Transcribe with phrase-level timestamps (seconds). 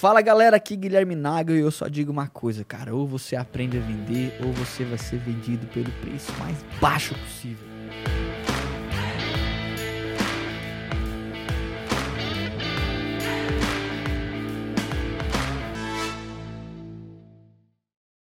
[0.00, 3.76] Fala galera, aqui Guilherme Naga e eu só digo uma coisa, cara, ou você aprende
[3.76, 7.68] a vender ou você vai ser vendido pelo preço mais baixo possível.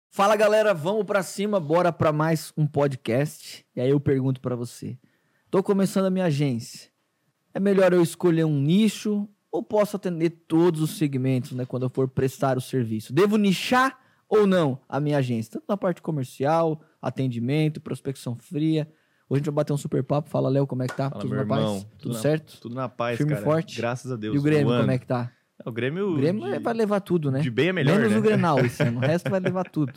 [0.10, 3.66] Fala galera, vamos pra cima, bora pra mais um podcast.
[3.74, 5.00] E aí eu pergunto pra você:
[5.50, 6.92] tô começando a minha agência.
[7.54, 11.90] É melhor eu escolher um nicho ou posso atender todos os segmentos, né, quando eu
[11.90, 13.14] for prestar o serviço?
[13.14, 15.54] Devo nichar ou não a minha agência?
[15.54, 18.90] Tanto na parte comercial, atendimento, prospecção fria.
[19.30, 20.28] Hoje a gente vai bater um super papo.
[20.30, 21.08] Fala, Léo, como é que tá?
[21.12, 21.62] Fala, tudo na paz?
[21.62, 21.80] irmão.
[21.82, 22.60] Tudo, Tudo na- certo?
[22.62, 23.44] Tudo na paz, Firme cara.
[23.46, 23.78] forte?
[23.78, 24.36] Graças a Deus.
[24.36, 25.32] E o Grêmio, como é que tá?
[25.64, 27.40] O Grêmio, O Grêmio de, vai levar tudo, né?
[27.40, 28.18] de bem é melhor, Menos né?
[28.18, 28.98] o Grenal esse ano.
[28.98, 29.94] O resto vai levar tudo.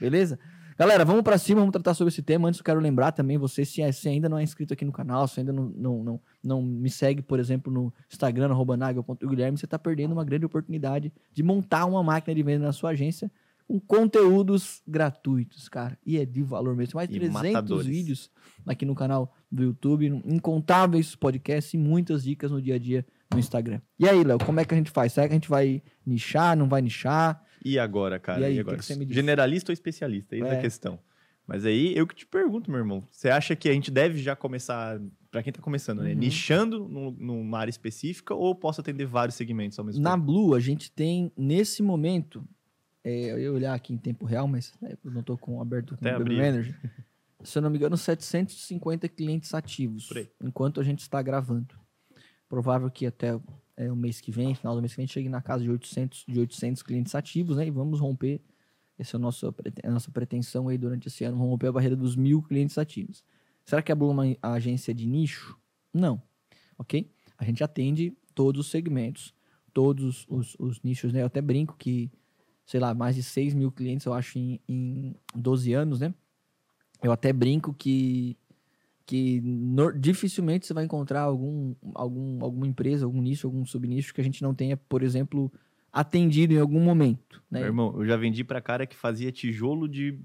[0.00, 0.38] Beleza?
[0.82, 2.48] Galera, vamos pra cima, vamos tratar sobre esse tema.
[2.48, 5.28] Antes eu quero lembrar também, você, se, se ainda não é inscrito aqui no canal,
[5.28, 9.78] se ainda não, não, não, não me segue, por exemplo, no Instagram, nagel.guilherme, você tá
[9.78, 13.30] perdendo uma grande oportunidade de montar uma máquina de venda na sua agência
[13.68, 15.96] com conteúdos gratuitos, cara.
[16.04, 16.96] E é de valor mesmo.
[16.96, 17.86] Mais de E 300 matadores.
[17.86, 18.30] vídeos
[18.66, 23.38] aqui no canal do YouTube, incontáveis podcasts e muitas dicas no dia a dia no
[23.38, 23.80] Instagram.
[24.00, 25.12] E aí, Léo, como é que a gente faz?
[25.12, 27.40] Será que a gente vai nichar, não vai nichar?
[27.64, 28.40] E agora, cara?
[28.40, 28.76] E aí, E, que agora?
[28.78, 29.14] que diz?
[29.14, 30.34] Generalista ou especialista?
[30.36, 30.58] Eis É.
[30.58, 30.98] a questão.
[31.46, 33.04] Mas aí, eu que te pergunto, meu irmão.
[33.10, 36.12] Você acha que a gente deve já começar, pra quem tá começando, né?
[36.12, 36.18] Uhum.
[36.18, 40.26] Nichando num- numa área específica ou posso atender vários segmentos ao mesmo Na tempo?
[40.26, 42.44] Blue, a gente tem, nesse momento,
[43.02, 45.96] é, eu ia olhar aqui em tempo real, mas né, eu não tô com aberto
[45.96, 46.36] com o.
[46.36, 46.78] Manager.
[47.42, 50.28] Se eu não me engano, 750 clientes ativos, aí.
[50.40, 51.74] enquanto a gente está gravando.
[52.48, 53.36] Provável que até
[53.82, 56.24] é, o mês que vem, final do mês que vem, chegue na casa de 800,
[56.28, 57.66] de 800 clientes ativos, né?
[57.66, 58.40] E vamos romper,
[58.98, 62.16] essa é a nossa, a nossa pretensão aí durante esse ano, romper a barreira dos
[62.16, 63.24] mil clientes ativos.
[63.64, 65.56] Será que a Blue é uma agência de nicho?
[65.92, 66.22] Não,
[66.78, 67.10] ok?
[67.36, 69.34] A gente atende todos os segmentos,
[69.72, 71.22] todos os, os nichos, né?
[71.22, 72.10] Eu até brinco que,
[72.64, 76.14] sei lá, mais de 6 mil clientes, eu acho, em, em 12 anos, né?
[77.02, 78.36] Eu até brinco que,
[79.06, 84.20] que no- dificilmente você vai encontrar algum, algum, alguma empresa, algum nicho, algum subnicho que
[84.20, 85.52] a gente não tenha, por exemplo,
[85.92, 87.60] atendido em algum momento, né?
[87.60, 90.18] Meu irmão, eu já vendi pra cara que fazia tijolo de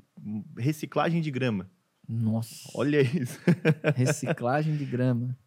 [0.57, 1.69] reciclagem de grama.
[2.07, 3.39] Nossa, Olha isso.
[3.95, 5.37] reciclagem de grama.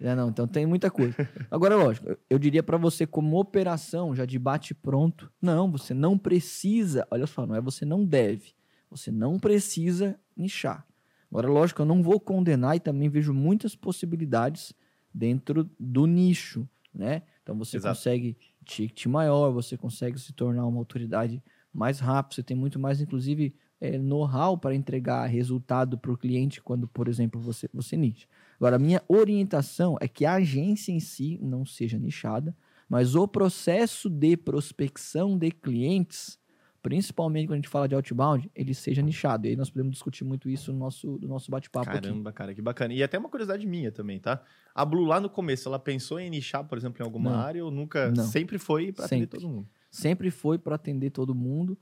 [0.00, 1.16] É, não, então tem muita coisa.
[1.50, 6.18] Agora, lógico, eu- diria pra você como operação, já de bate pronto, não, você não
[6.18, 8.52] precisa, olha só, não é você não deve,
[8.90, 10.84] você não precisa nichar.
[11.30, 14.72] Agora, lógico, eu não vou condenar e também vejo muitas possibilidades
[15.12, 17.22] dentro do nicho, né?
[17.42, 17.80] Então você Exato.
[17.80, 21.42] consegue ticket maior, você consegue se tornar uma autoridade
[21.72, 26.62] mais rápido, você tem muito mais, inclusive, é, know-how para entregar resultado para o cliente
[26.62, 28.26] quando, por exemplo, você, você nicha.
[28.56, 32.56] Agora, a minha orientação é que a agência em si não seja nichada,
[32.88, 36.38] mas o processo de prospecção de clientes,
[36.84, 39.46] principalmente quando a gente fala de outbound, ele seja nichado.
[39.46, 42.02] E aí nós podemos discutir muito isso no nosso, no nosso bate-papo aqui.
[42.02, 42.92] Caramba, cara, que bacana.
[42.92, 44.42] E até uma curiosidade minha também, tá?
[44.74, 47.38] A Blue lá no começo, ela pensou em nichar, por exemplo, em alguma Não.
[47.40, 48.10] área ou nunca?
[48.12, 48.24] Não.
[48.26, 49.68] Sempre foi pra atender todo mundo.
[49.90, 51.78] sempre foi para atender todo mundo.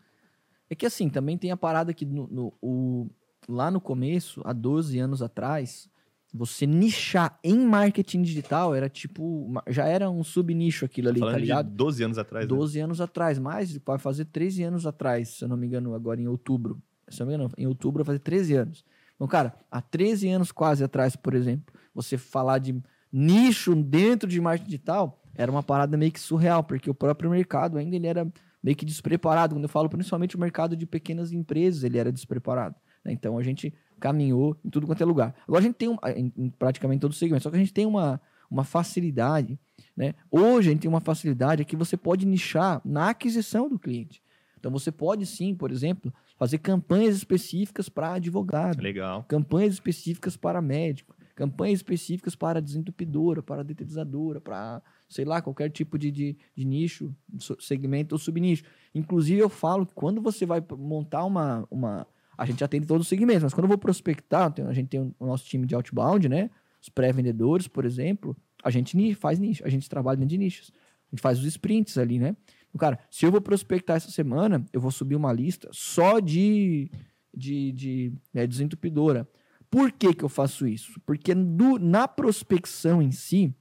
[0.70, 3.10] É que assim, também tem a parada que no, no- o-
[3.48, 5.90] lá no começo, há 12 anos atrás,
[6.32, 11.38] você nichar em marketing digital era tipo, já era um subnicho aquilo ali, Falando tá
[11.38, 11.70] de ligado?
[11.70, 12.48] 12 anos atrás, né?
[12.48, 16.20] 12 anos atrás, mais, vai fazer 13 anos atrás, se eu não me engano, agora
[16.20, 16.82] em outubro.
[17.09, 18.84] Se eu não me engano, em outubro vai fazer 13 anos.
[19.15, 22.75] Então, cara, há 13 anos quase atrás, por exemplo, você falar de
[23.12, 27.76] nicho dentro de marketing digital era uma parada meio que surreal, porque o próprio mercado
[27.76, 28.26] ainda ele era
[28.62, 29.54] meio que despreparado.
[29.54, 32.76] Quando eu falo principalmente o mercado de pequenas empresas, ele era despreparado.
[33.04, 33.12] né?
[33.12, 35.32] Então a gente caminhou em tudo quanto é lugar.
[35.46, 37.86] Agora a gente tem um, em, praticamente todos os segmentos, só que a gente tem
[37.86, 38.20] uma,
[38.50, 39.56] uma facilidade,
[39.96, 40.14] né?
[40.28, 44.20] Hoje a gente tem uma facilidade que você pode nichar na aquisição do cliente.
[44.58, 49.24] Então você pode sim, por exemplo, fazer campanhas específicas para advogado, Legal.
[49.28, 55.96] campanhas específicas para médico, campanhas específicas para desentupidora, para detetizadora, para, sei lá, qualquer tipo
[55.96, 57.14] de, de, de nicho,
[57.60, 58.64] segmento ou subnicho.
[58.92, 61.66] Inclusive, eu falo que quando você vai montar uma.
[61.70, 62.06] uma
[62.42, 65.26] a gente atende todos os segmentos, mas quando eu vou prospectar, a gente tem o
[65.26, 66.50] nosso time de outbound, né?
[66.80, 70.72] Os pré-vendedores, por exemplo, a gente faz nicho, a gente trabalha dentro de nichos.
[71.10, 72.36] A gente faz os sprints ali, né?
[72.68, 76.90] Então, cara, se eu vou prospectar essa semana, eu vou subir uma lista só de,
[77.32, 79.28] de, de né, desentupidora.
[79.70, 81.00] Por que, que eu faço isso?
[81.06, 83.54] Porque do- na prospecção em si,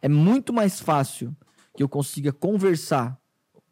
[0.00, 1.34] é muito mais fácil
[1.76, 3.18] que eu consiga conversar,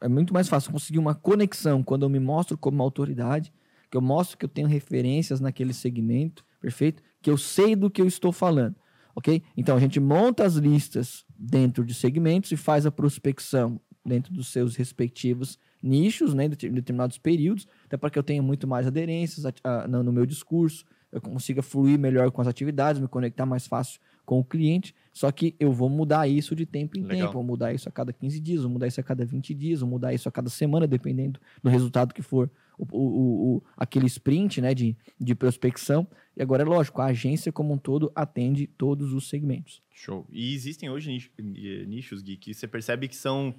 [0.01, 3.53] é muito mais fácil conseguir uma conexão quando eu me mostro como uma autoridade,
[3.91, 7.03] que eu mostro que eu tenho referências naquele segmento, perfeito?
[7.21, 8.77] Que eu sei do que eu estou falando,
[9.15, 9.43] ok?
[9.57, 14.49] Então a gente monta as listas dentro de segmentos e faz a prospecção dentro dos
[14.49, 18.87] seus respectivos nichos, né, em deter- determinados períodos, até para que eu tenha muito mais
[18.87, 23.09] aderências ati- ah, no, no meu discurso, eu consiga fluir melhor com as atividades, me
[23.09, 24.95] conectar mais fácil com o cliente.
[25.13, 27.27] Só que eu vou mudar isso de tempo em Legal.
[27.27, 29.81] tempo, vou mudar isso a cada 15 dias, vou mudar isso a cada 20 dias,
[29.81, 32.49] vou mudar isso a cada semana, dependendo do resultado que for
[32.93, 36.07] o, o- o- aquele sprint né, de, de prospecção.
[36.37, 39.83] E agora é lógico, a agência como um todo atende todos os segmentos.
[39.93, 40.27] Show.
[40.31, 43.55] E existem hoje eh, nichos, Gui, que você percebe que são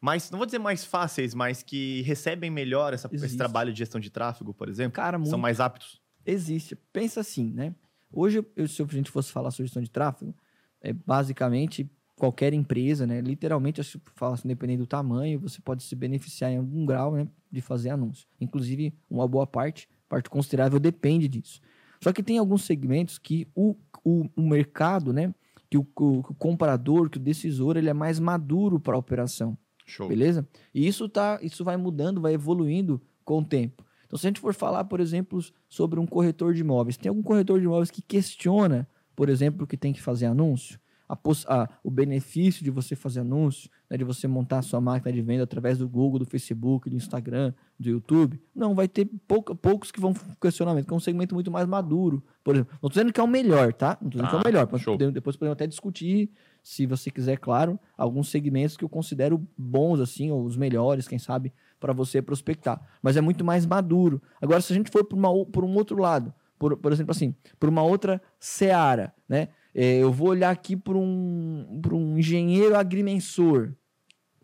[0.00, 4.00] mais, não vou dizer mais fáceis, mas que recebem melhor essa- esse trabalho de gestão
[4.00, 4.92] de tráfego, por exemplo?
[4.92, 6.00] Cara, muito São mais aptos?
[6.24, 6.76] existe.
[6.92, 7.74] Pensa assim, né?
[8.12, 10.34] Hoje, eu- se a gente fosse falar sobre gestão de tráfego,
[10.80, 13.20] é basicamente qualquer empresa, né?
[13.20, 17.28] Literalmente, se fala assim, dependendo do tamanho, você pode se beneficiar em algum grau, né?
[17.50, 18.26] De fazer anúncio.
[18.40, 21.60] Inclusive, uma boa parte, parte considerável, depende disso.
[22.02, 25.34] Só que tem alguns segmentos que o, o, o mercado, né?
[25.68, 28.98] Que o, o- que o comprador, que o decisor, ele é mais maduro para a
[28.98, 29.56] operação.
[29.84, 30.08] Show.
[30.08, 30.46] Beleza?
[30.74, 33.84] E isso tá, isso vai mudando, vai evoluindo com o tempo.
[34.04, 37.22] Então, se a gente for falar, por exemplo, sobre um corretor de imóveis, tem algum
[37.22, 40.78] corretor de imóveis que questiona, por exemplo, que tem que fazer anúncio?
[41.08, 41.16] A
[41.48, 45.22] a- o benefício de você fazer anúncio, né, de você montar a sua máquina de
[45.22, 48.40] venda através do Google, do Facebook, do Instagram, do YouTube?
[48.54, 52.22] Não, vai ter pouca- poucos que vão questionamento, que é um segmento muito mais maduro.
[52.42, 53.96] Por exemplo, não estou dizendo que é o melhor, tá?
[54.00, 54.66] Não estou dizendo que é o Tá, melhor.
[54.92, 56.30] Podemos- depois podemos até discutir
[56.62, 61.18] se você quiser, claro, alguns segmentos que eu considero bons, assim, ou os melhores, quem
[61.20, 62.80] sabe, para você prospectar.
[63.00, 64.20] Mas é muito mais maduro.
[64.42, 67.34] Agora, se a gente for por, uma, por um outro lado, por, por exemplo, assim,
[67.60, 69.48] por uma outra seara, né?
[69.78, 73.74] É, eu vou olhar aqui para um, por um engenheiro agrimensor,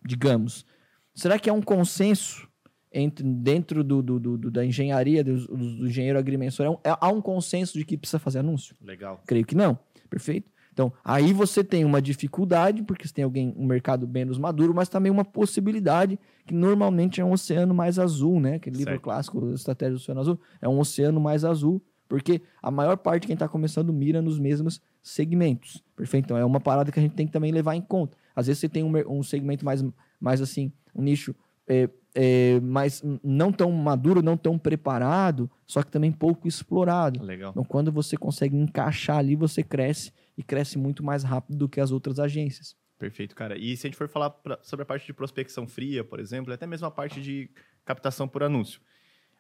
[0.05, 0.67] digamos.
[1.15, 2.47] Será que é um consenso
[2.93, 6.67] entre, dentro do, do- do- da engenharia, do, do- engenheiro agrimensor?
[6.67, 8.77] É um- é- há um consenso de que precisa fazer anúncio?
[8.81, 9.23] Legal.
[9.27, 9.79] Creio que não.
[10.11, 10.51] Perfeito?
[10.71, 14.89] Então, aí você tem uma dificuldade, porque você tem alguém, um mercado menos maduro, mas
[14.89, 18.55] também uma possibilidade que normalmente é um oceano mais azul, né?
[18.57, 19.03] Aquele livro Certo.
[19.03, 23.27] clássico, Estratégia do Oceano Azul, é um oceano mais azul, porque a maior parte de
[23.29, 25.83] quem está começando mira nos mesmos segmentos.
[25.97, 26.27] Perfeito?
[26.27, 28.17] Então, é uma parada que a gente tem que também levar em conta.
[28.35, 29.85] Às vezes você tem um, um segmento mais,
[30.21, 31.35] mais assim, um nicho
[31.67, 37.23] é, é, mais não tão maduro, não tão preparado, só que também pouco explorado.
[37.23, 37.51] Legal.
[37.51, 41.81] Então, quando você consegue encaixar ali, você cresce e cresce muito mais rápido do que
[41.81, 42.77] as outras agências.
[42.99, 43.59] Perfeito, cara.
[43.59, 46.53] E se a gente for falar pra- sobre a parte de prospecção fria, por exemplo,
[46.53, 47.51] e até mesmo a parte de
[47.85, 48.81] captação por anúncio.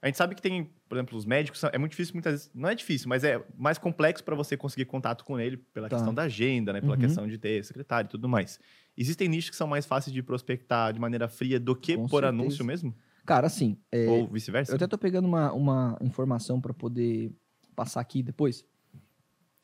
[0.02, 2.68] A gente sabe que tem, por exemplo, os médicos, é muito difícil muitas vezes, não
[2.68, 5.94] é difícil, mas é mais complexo para você conseguir contato com ele pela Tá.
[5.96, 6.98] questão da agenda, né, pela Uhum.
[6.98, 8.58] questão de ter secretário e tudo mais.
[8.96, 12.22] Existem nichos que são mais fáceis de prospectar de maneira fria do que Com por
[12.24, 12.28] certeza.
[12.28, 12.92] anúncio mesmo?
[13.24, 14.72] Cara, assim, é, Ou vice-versa?
[14.72, 17.30] eu até tô pegando uma, uma informação para poder
[17.76, 18.64] passar aqui depois.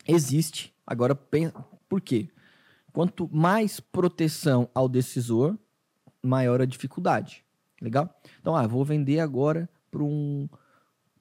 [0.06, 0.73] Existe.
[0.87, 1.52] Agora, pen-
[1.88, 2.29] por quê?
[2.93, 5.58] Quanto mais proteção ao decisor,
[6.23, 7.44] maior a dificuldade.
[7.81, 8.20] Legal?
[8.40, 10.49] Então, ah, vou vender agora para um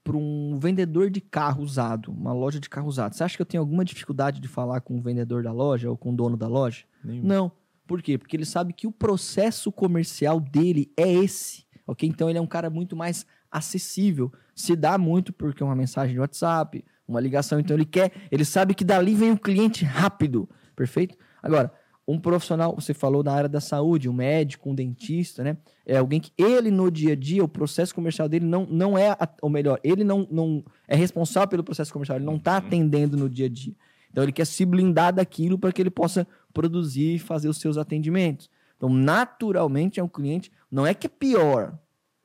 [0.04, 3.14] para um vendedor de carro usado, uma loja de carro usado.
[3.14, 5.98] Você acha que eu tenho alguma dificuldade de falar com o vendedor da loja ou
[5.98, 6.86] com o dono da loja?
[7.04, 7.26] Nenhum.
[7.26, 7.52] Não.
[7.86, 8.18] Por quê?
[8.18, 11.66] Porque ele sabe que o processo comercial dele é esse.
[11.86, 12.08] Ok?
[12.08, 14.32] Então ele é um cara muito mais acessível.
[14.56, 17.60] Se dá muito porque é uma mensagem de WhatsApp, uma ligação.
[17.60, 20.48] Então ele quer, ele sabe que dali vem o cliente rápido.
[20.74, 21.18] Perfeito?
[21.44, 21.72] Agora,
[22.08, 25.58] um profissional, você falou na área da saúde, um médico, um dentista, né?
[25.86, 29.16] É alguém que ele no dia a dia, o processo comercial dele não, não é,
[29.42, 33.30] ou melhor, ele não, não é responsável pelo processo comercial, ele não está atendendo no
[33.30, 33.74] dia a dia.
[34.10, 37.78] Então ele quer se blindar daquilo para que ele possa produzir e fazer os seus
[37.78, 38.50] atendimentos.
[38.78, 41.78] Então, naturalmente, é um cliente, não é que é pior,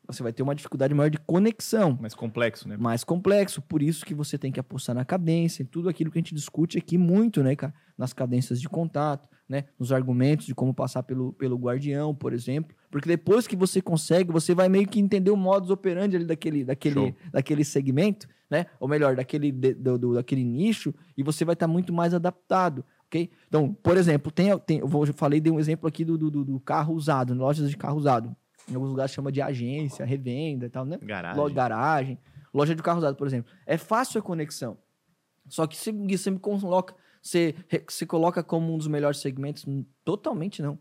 [0.06, 2.76] você vai ter uma dificuldade maior de conexão Mais complexo, né?
[2.76, 6.18] mais complexo, por isso que você tem que apostar na cadência, em tudo aquilo que
[6.18, 7.74] a gente discute aqui muito, né, cara?
[7.96, 9.64] Nas cadências de contato, né?
[9.78, 12.74] Nos argumentos de como passar pelo, pelo guardião, por exemplo.
[12.90, 16.64] Porque depois que você consegue, você vai meio que entender o modus operandi ali daquele,
[16.64, 17.14] daquele, Show.
[17.30, 18.66] daquele segmento, né?
[18.80, 22.82] Ou melhor, daquele, de- do, do- daquele nicho, e você vai estar muito mais adaptado.
[23.06, 23.30] ok?
[23.46, 26.30] Então, por exemplo, tem, tem, eu, vou, eu falei, dei um exemplo aqui do, do,
[26.30, 28.34] do- do carro usado, lojas de carro usado.
[28.68, 30.98] Em alguns lugares chama de agência, revenda e tal, né?
[31.02, 31.40] Garagem.
[31.40, 32.18] Loja, garagem,
[32.54, 33.52] loja de carro usado, por exemplo.
[33.66, 34.78] É fácil a conexão.
[35.48, 37.54] Só que se você me coloca, você,
[37.88, 39.64] você coloca como um dos melhores segmentos,
[40.04, 40.78] totalmente não.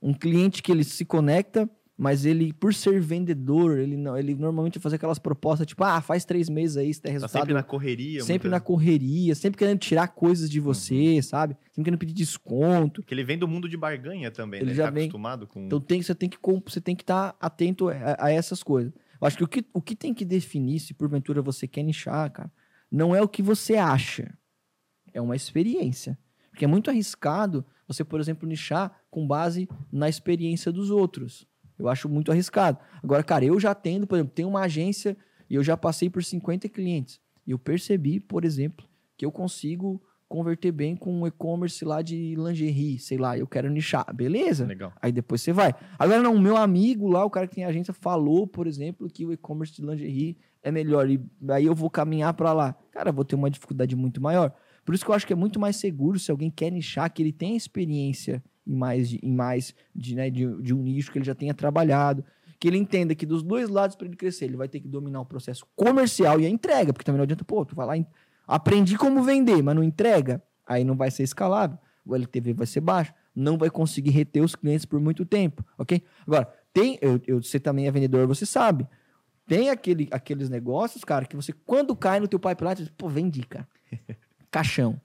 [0.00, 1.68] Um cliente que ele se conecta,
[1.98, 6.26] mas ele, por ser vendedor, ele não, ele normalmente fazer aquelas propostas tipo, ah, faz
[6.26, 7.40] três meses aí, você Tá resultado.
[7.40, 8.22] sempre na correria.
[8.22, 11.56] sempre na correria, sempre querendo tirar coisas de você, sabe?
[11.72, 13.02] Sempre querendo pedir desconto.
[13.02, 14.76] Que ele vem do mundo de barganha também, Ele né?
[14.76, 15.64] já tá vem- acostumado com...
[15.64, 17.94] Então tem, você tem que você tem que estar atento a,
[18.26, 18.92] a essas coisas.
[19.18, 22.30] Eu acho que o, que o que tem que definir se porventura você quer nichar,
[22.30, 22.52] cara,
[22.92, 24.36] não é o que você acha,
[25.16, 26.18] é uma experiência.
[26.50, 31.46] Porque é muito arriscado você, por exemplo, nichar com base na experiência dos outros.
[31.78, 32.78] Eu acho muito arriscado.
[33.02, 35.16] Agora, cara, eu já tendo, por exemplo, tenho uma agência
[35.48, 37.20] e eu já passei por 50 clientes.
[37.46, 42.34] E eu percebi, por exemplo, que eu consigo converter bem com um e-commerce lá de
[42.34, 44.66] lingerie, sei lá, eu quero nichar, beleza?
[44.66, 44.92] Legal.
[45.00, 45.72] Aí depois você vai.
[45.98, 49.24] Agora não, o meu amigo lá, o cara que tem agência, falou, por exemplo, que
[49.24, 52.74] o e-commerce de lingerie é melhor e aí eu vou caminhar para lá.
[52.90, 54.52] Cara, vou ter uma dificuldade muito maior.
[54.86, 57.20] Por isso que eu acho que é muito mais seguro se alguém quer nichar, que
[57.20, 61.18] ele tem experiência em mais, de, em mais de, né, de, de um nicho que
[61.18, 62.24] ele já tenha trabalhado,
[62.60, 65.20] que ele entenda que dos dois lados para ele crescer, ele vai ter que dominar
[65.20, 68.06] o processo comercial e a entrega, porque também não adianta, pô, tu vai lá,
[68.46, 72.80] aprendi como vender, mas não entrega, aí não vai ser escalável, o LTV vai ser
[72.80, 76.00] baixo, não vai conseguir reter os clientes por muito tempo, ok?
[76.24, 78.86] Agora, tem, eu, eu, você também é vendedor, você sabe,
[79.48, 83.08] tem aquele, aqueles negócios, cara, que você, quando cai no teu pipeline, você diz, pô,
[83.08, 83.66] vendi, cara.
[84.50, 85.00] Caixão,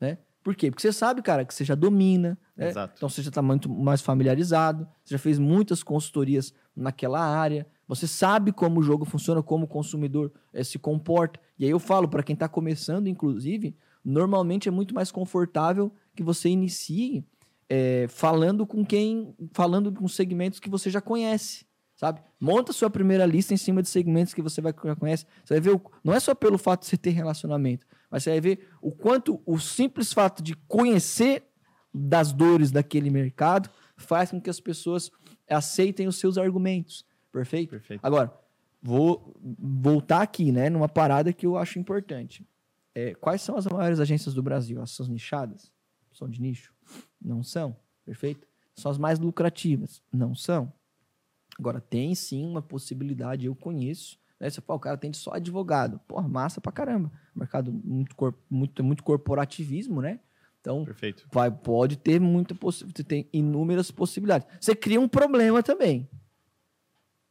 [0.00, 0.18] né?
[0.42, 0.70] Por quê?
[0.70, 2.68] Porque você sabe, cara, que você já domina, né?
[2.96, 8.06] Então você já está muito mais familiarizado, você já fez muitas consultorias naquela área, você
[8.06, 11.40] sabe como o jogo funciona, como o consumidor eh, se comporta.
[11.58, 16.22] E aí eu falo, para quem está começando, inclusive, normalmente é muito mais confortável que
[16.22, 17.24] você inicie
[17.68, 19.34] eh, falando com quem.
[19.52, 22.20] falando com segmentos que você já conhece sabe?
[22.38, 25.26] Monta sua primeira lista em cima de segmentos que você vai já conhece.
[25.44, 28.30] Você vai ver, o, não é só pelo fato de você ter relacionamento, mas você
[28.30, 31.44] vai ver o quanto o simples fato de conhecer
[31.92, 35.10] das dores daquele mercado faz com que as pessoas
[35.48, 37.06] aceitem os seus argumentos.
[37.32, 37.70] Perfeito?
[37.70, 38.04] Perfeito.
[38.04, 38.32] Agora,
[38.82, 42.46] vou voltar aqui, né, numa parada que eu acho importante.
[42.94, 44.78] É, quais são as maiores agências do Brasil?
[44.78, 45.72] Elas são nichadas?
[46.12, 46.72] São de nicho?
[47.20, 47.76] Não são.
[48.04, 48.46] Perfeito?
[48.74, 50.02] São as mais lucrativas?
[50.12, 50.72] Não são.
[51.58, 54.18] Agora, tem sim uma possibilidade, eu conheço.
[54.38, 54.50] Né?
[54.50, 55.98] Você fala, o cara tem só advogado.
[56.06, 57.10] Porra, massa pra caramba.
[57.34, 60.20] Mercado muito, cor, muito, muito corporativismo, né?
[60.60, 61.26] Então, Perfeito.
[61.32, 64.48] vai, pode ter muita possibilidade, tem inúmeras possibilidades.
[64.60, 66.08] Você cria um problema também.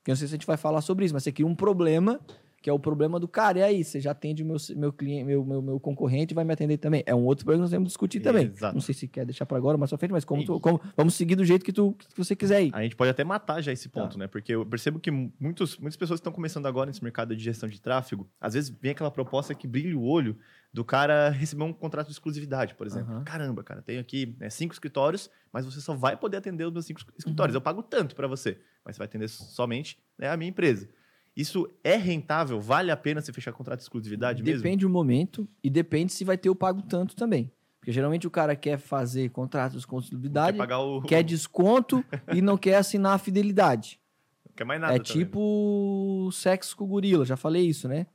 [0.07, 2.19] Eu não sei se a gente vai falar sobre isso, mas você cria um problema
[2.65, 3.59] que é o problema do cara.
[3.59, 6.51] E aí, você já atende o meu, meu cliente, meu, meu, meu concorrente vai me
[6.51, 7.03] atender também.
[7.05, 8.47] É um outro problema que nós temos que discutir também.
[8.47, 8.73] Exato.
[8.73, 11.13] Não sei se quer deixar para agora, mais pra frente, mas como, tu- como- vamos
[11.13, 12.71] seguir do jeito que, tu, que você quiser ir.
[12.73, 14.01] A gente pode até matar já esse Tá.
[14.01, 14.25] ponto, né?
[14.25, 17.69] Porque eu percebo que muitos, muitas pessoas que estão começando agora nesse mercado de gestão
[17.69, 20.35] de tráfego, às vezes vem aquela proposta que brilha o olho
[20.73, 23.13] do cara receber um contrato de exclusividade, por exemplo.
[23.13, 23.23] Aham.
[23.25, 26.85] Caramba, cara, tenho aqui né, cinco escritórios, mas você só vai poder atender os meus
[26.87, 27.53] cinco escritórios.
[27.53, 27.57] Uhum.
[27.59, 30.89] Eu pago tanto para você, mas você vai atender somente né, a minha empresa.
[31.35, 32.59] Isso é rentável?
[32.61, 34.61] Vale a pena você fechar contrato de exclusividade mesmo?
[34.61, 37.51] Depende do momento e depende se vai ter o pago tanto também.
[37.79, 41.01] Porque geralmente o cara quer fazer contratos com Quer exclusividade, pagar o.
[41.01, 43.99] quer desconto e não quer assinar a fidelidade.
[44.47, 44.95] Não quer mais nada.
[44.95, 45.11] é também.
[45.23, 48.07] tipo sexo com gorila, já falei isso, né?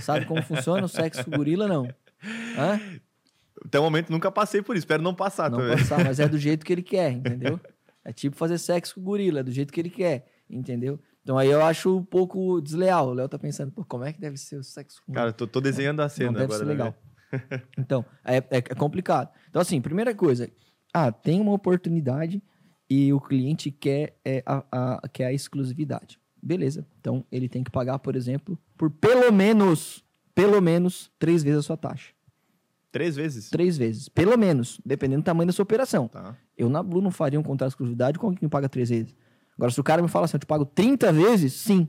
[0.00, 1.66] Sabe como funciona o sexo com gorila?
[1.66, 1.92] Não.
[2.56, 2.80] Hã?
[3.64, 4.84] Até o momento nunca passei por isso.
[4.84, 5.76] Espero não passar Não também.
[5.76, 7.60] passar, mas é do jeito que ele quer, entendeu?
[8.04, 10.98] É tipo fazer sexo com gorila, é do jeito que ele quer, entendeu?
[11.28, 13.08] Então aí eu acho um pouco desleal.
[13.08, 15.32] O Léo tá pensando, pô, como é que deve ser o sexo com Cara, eu
[15.34, 16.58] tô, tô desenhando a cena não deve agora.
[16.58, 16.94] ser né, legal.
[17.76, 19.28] Então, é, é- é complicado.
[19.50, 20.50] Então, assim, primeira coisa,
[20.90, 22.42] ah, tem uma oportunidade
[22.88, 26.18] e o cliente quer, é, a, a- quer a exclusividade.
[26.42, 26.86] Beleza.
[26.98, 30.02] Então, ele tem que pagar, por exemplo, por pelo menos,
[30.34, 32.14] pelo menos, três vezes a sua taxa.
[32.90, 33.50] Três vezes?
[33.50, 34.08] Três vezes.
[34.08, 36.08] Pelo menos, dependendo do tamanho da sua operação.
[36.08, 36.34] Tá.
[36.56, 38.88] Eu, na Blue, não faria um contrato de exclusividade com alguém que me paga três
[38.88, 39.14] vezes.
[39.58, 41.86] Agora, se o cara me fala assim, eu te pago 30 vezes, sim.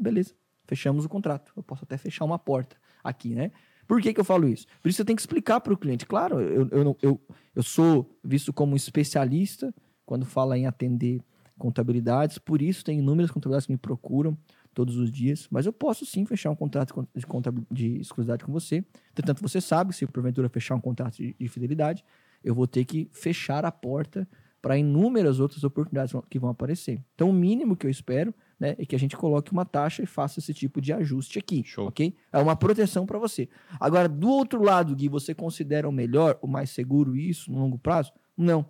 [0.00, 0.32] Beleza.
[0.64, 1.52] Fechamos o contrato.
[1.56, 3.50] Eu posso até fechar uma porta aqui, né?
[3.86, 4.66] Por que, que eu falo isso?
[4.80, 6.06] Por isso eu tenho que explicar para o cliente.
[6.06, 7.20] Claro, eu, eu, eu,
[7.56, 9.74] eu sou visto como especialista
[10.06, 11.20] quando fala em atender
[11.58, 14.38] contabilidades, por isso tem inúmeras contabilidades que me procuram
[14.72, 17.24] todos os dias, mas eu posso sim fechar um contrato con- de,
[17.70, 18.84] de exclusividade com você.
[19.10, 22.02] Entretanto, você sabe, se porventura fechar um contrato de, de fidelidade,
[22.42, 24.26] eu vou ter que fechar a porta
[24.60, 27.02] para inúmeras outras oportunidades que vão aparecer.
[27.14, 30.06] Então, o mínimo que eu espero né, é que a gente coloque uma taxa e
[30.06, 31.88] faça esse tipo de ajuste aqui, Show.
[31.88, 32.14] ok?
[32.30, 33.48] É uma proteção para você.
[33.80, 37.78] Agora, do outro lado, Gui, você considera o melhor, o mais seguro isso no longo
[37.78, 38.12] prazo?
[38.36, 38.66] Não.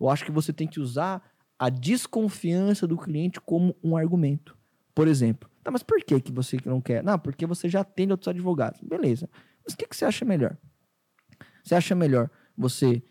[0.00, 1.22] Eu acho que você tem que usar
[1.58, 4.56] a desconfiança do cliente como um argumento.
[4.94, 7.02] Por exemplo, tá, mas por que, que você não quer?
[7.02, 8.80] Não, porque você já atende outros advogados.
[8.80, 9.28] Beleza.
[9.64, 10.56] Mas o que, que você acha melhor?
[11.62, 13.02] Você acha melhor você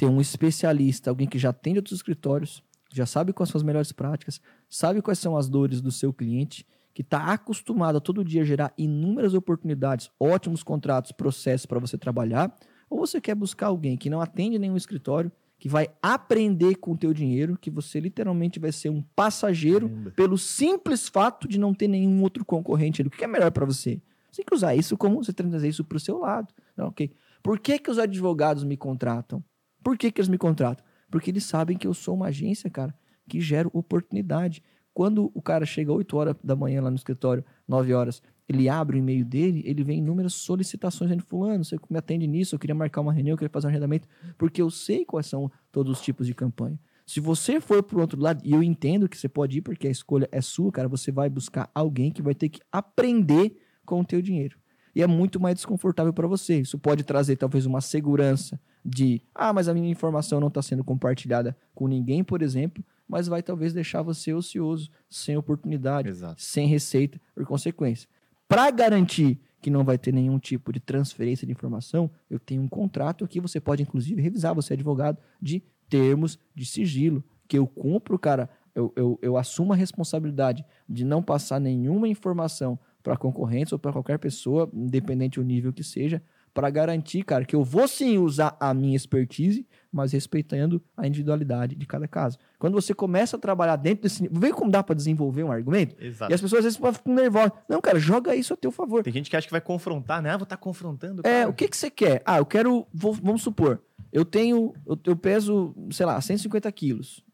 [0.00, 3.92] ter um especialista, alguém que já atende outros escritórios, já sabe quais são as melhores
[3.92, 8.42] práticas, sabe quais são as dores do seu cliente, que está acostumado a todo dia
[8.42, 12.50] gerar inúmeras oportunidades, ótimos contratos, processos para você trabalhar,
[12.88, 16.96] ou você quer buscar alguém que não atende nenhum escritório, que vai aprender com o
[16.96, 20.10] teu dinheiro, que você literalmente vai ser um passageiro Caramba.
[20.12, 23.08] pelo simples fato de não ter nenhum outro concorrente ali.
[23.08, 24.00] O que é melhor para você?
[24.30, 26.48] Você tem que usar isso como você trazer isso para o seu lado.
[26.74, 27.12] Não, ok?
[27.42, 29.44] Por que, que os advogados me contratam?
[29.82, 30.84] Por que, que eles me contratam?
[31.10, 32.94] Porque eles sabem que eu sou uma agência, cara,
[33.28, 34.62] que gera oportunidade.
[34.92, 38.96] Quando o cara chega 8 horas da manhã lá no escritório, 9 horas, ele abre
[38.96, 42.74] o e-mail dele, ele vem inúmeras solicitações de fulano, você me atende nisso, eu queria
[42.74, 46.04] marcar uma reunião, eu queria fazer um arrendamento, porque eu sei quais são todos os
[46.04, 46.78] tipos de campanha.
[47.06, 49.90] Se você for pro outro lado, e eu entendo que você pode ir porque a
[49.90, 54.04] escolha é sua, cara, você vai buscar alguém que vai ter que aprender com o
[54.04, 54.58] teu dinheiro.
[54.94, 56.60] E é muito mais desconfortável para você.
[56.60, 60.82] Isso pode trazer talvez uma segurança de, ah, mas a minha informação não está sendo
[60.82, 66.40] compartilhada com ninguém, por exemplo, mas vai talvez deixar você ocioso, sem oportunidade, Exato.
[66.40, 68.08] sem receita, por consequência.
[68.48, 72.68] Para garantir que não vai ter nenhum tipo de transferência de informação, eu tenho um
[72.68, 77.66] contrato aqui, você pode inclusive revisar, você é advogado, de termos de sigilo, que eu
[77.66, 83.72] cumpro, cara, eu, eu, eu assumo a responsabilidade de não passar nenhuma informação para concorrentes
[83.72, 86.22] ou para qualquer pessoa, independente do nível que seja,
[86.52, 91.76] para garantir, cara, que eu vou sim usar a minha expertise, mas respeitando a individualidade
[91.76, 92.38] de cada caso.
[92.58, 95.96] Quando você começa a trabalhar dentro desse vê como dá para desenvolver um argumento?
[96.02, 96.30] Exato.
[96.30, 97.52] E as pessoas às vezes ficam nervosas.
[97.68, 99.02] Não, cara, joga isso a teu favor.
[99.02, 100.30] Tem gente que acha que vai confrontar, né?
[100.30, 101.20] Ah, vou estar confrontando.
[101.24, 101.48] É, cara.
[101.50, 102.22] o que, que você quer?
[102.24, 102.86] Ah, eu quero.
[102.92, 104.72] vou- vamos supor, eu tenho.
[104.86, 107.24] Eu, eu peso, sei lá, 150 quilos.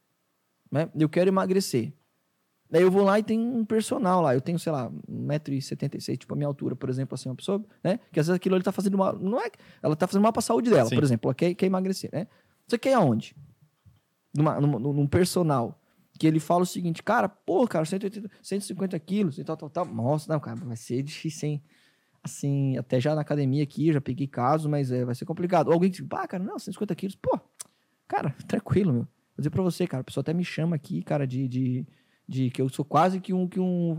[0.70, 0.88] Né?
[0.98, 1.92] Eu quero emagrecer.
[2.70, 4.34] Daí eu vou lá e tem um personal lá.
[4.34, 8.00] Eu tenho, sei lá, 1,76m, tipo a minha altura, por exemplo, assim, uma pessoa, né?
[8.12, 9.16] Que às vezes aquilo ele tá fazendo mal.
[9.18, 9.50] Não é.
[9.82, 10.96] Ela tá fazendo mal pra saúde dela, Sim.
[10.96, 11.28] por exemplo.
[11.28, 12.26] Ela quer, quer emagrecer, né?
[12.66, 13.36] Você quer ir aonde?
[14.36, 15.80] Numa, num, num personal.
[16.18, 19.84] Que ele fala o seguinte, cara, pô, cara, 180, 150 quilos e tal, tal, tal.
[19.84, 21.62] Nossa, não, cara, vai ser difícil, hein?
[22.24, 25.68] Assim, até já na academia aqui, eu já peguei caso, mas é, vai ser complicado.
[25.68, 27.38] Ou alguém que, ah, cara, não, 150 quilos, pô,
[28.08, 29.02] cara, tranquilo, meu.
[29.02, 31.86] Vou dizer pra você, cara, a pessoa até me chama aqui, cara, de, de,
[32.28, 33.96] de que eu sou quase que um, que um,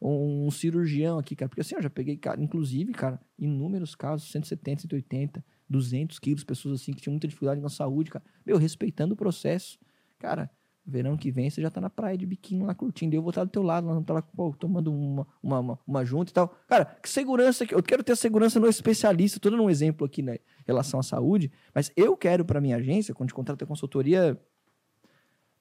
[0.00, 1.48] um cirurgião aqui, cara.
[1.48, 6.80] Porque assim, eu já peguei, cara, inclusive, cara, inúmeros casos, 170, 180, 200 quilos, pessoas
[6.80, 8.24] assim que tinham muita dificuldade na saúde, cara.
[8.44, 9.78] Meu, respeitando o processo.
[10.18, 10.50] Cara,
[10.88, 13.14] verão que vem você já tá na praia de biquíni lá curtindo.
[13.14, 16.04] Eu vou estar do teu lado, lá, tá lá pô, tomando uma, uma, uma, uma
[16.04, 16.48] junta e tal.
[16.66, 19.38] Cara, que segurança que eu quero ter segurança no especialista.
[19.38, 20.36] Tô dando um exemplo aqui na
[20.66, 24.40] relação à saúde, mas eu quero para minha agência, quando contrata consultoria,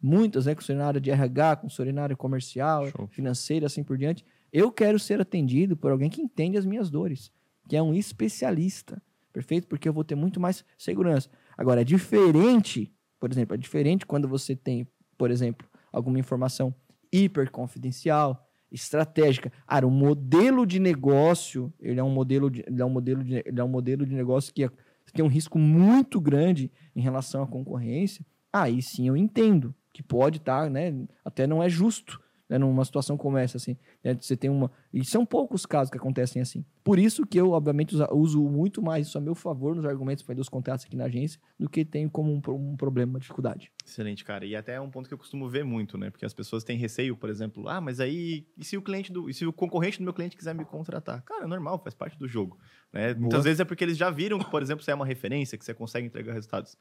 [0.02, 3.08] muitas, né, consultoria na área de RH, consultoria na área comercial, Show.
[3.08, 4.26] financeira, assim por diante.
[4.52, 7.32] Eu quero ser atendido por alguém que entende as minhas dores,
[7.68, 9.02] que é um especialista,
[9.34, 9.68] perfeito?
[9.68, 11.30] Porque eu vou ter muito mais segurança.
[11.58, 16.74] Agora, é diferente, por exemplo, é diferente quando você tem, por exemplo, alguma informação
[17.12, 19.52] hiper confidencial, estratégica.
[19.66, 23.36] Ah, o modelo de negócio, ele é um modelo de, ele é um modelo de,
[23.46, 24.70] ele é um modelo de negócio que é-
[25.14, 28.26] tem um risco muito grande em relação à concorrência.
[28.52, 30.94] Aí sim eu entendo que pode estar, né?
[31.26, 32.60] Até não é justo, né?
[32.60, 33.76] Numa situação como essa, assim.
[34.04, 34.72] né, Você tem uma.
[34.94, 36.64] E são poucos casos que acontecem assim.
[36.84, 40.36] Por isso que eu, obviamente, uso muito mais isso a meu favor nos argumentos para
[40.36, 43.72] dos contratos aqui na agência do que tenho como um, um problema, uma dificuldade.
[43.84, 44.46] Excelente, cara.
[44.46, 46.12] E até é um ponto que eu costumo ver muito, né?
[46.12, 49.28] Porque as pessoas têm receio, por exemplo, ah, mas aí, e se o cliente do.
[49.28, 51.24] E se o concorrente do meu cliente quiser me contratar?
[51.24, 52.60] Cara, é normal, faz parte do jogo.
[52.94, 53.16] Né?
[53.16, 55.66] Muitas vezes é porque eles já viram que, por exemplo, você é uma referência, que
[55.66, 56.78] você consegue entregar resultados.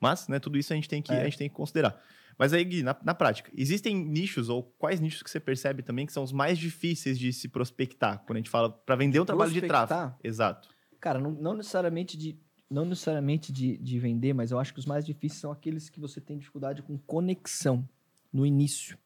[0.00, 1.20] Mas, né, tudo isso a gente tem que, É.
[1.22, 2.00] a gente tem que considerar.
[2.38, 6.06] Mas aí, Gui, na, na prática, existem nichos, ou quais nichos que você percebe também
[6.06, 8.18] que são os mais difíceis de se prospectar?
[8.24, 10.14] Quando a gente fala para vender um trabalho de tráfego.
[10.22, 10.68] Exato.
[11.00, 12.38] Cara, não, não necessariamente de.
[12.70, 15.98] Não necessariamente de, de vender, mas eu acho que os mais difíceis são aqueles que
[15.98, 17.88] você tem dificuldade com conexão
[18.30, 18.98] no início.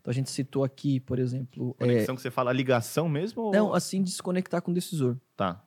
[0.00, 1.76] Então a gente citou aqui, por exemplo.
[1.78, 3.42] é, Conexão que você fala ligação mesmo?
[3.42, 3.52] Ou...
[3.52, 5.16] não, assim, desconectar com o decisor.
[5.36, 5.62] Tá.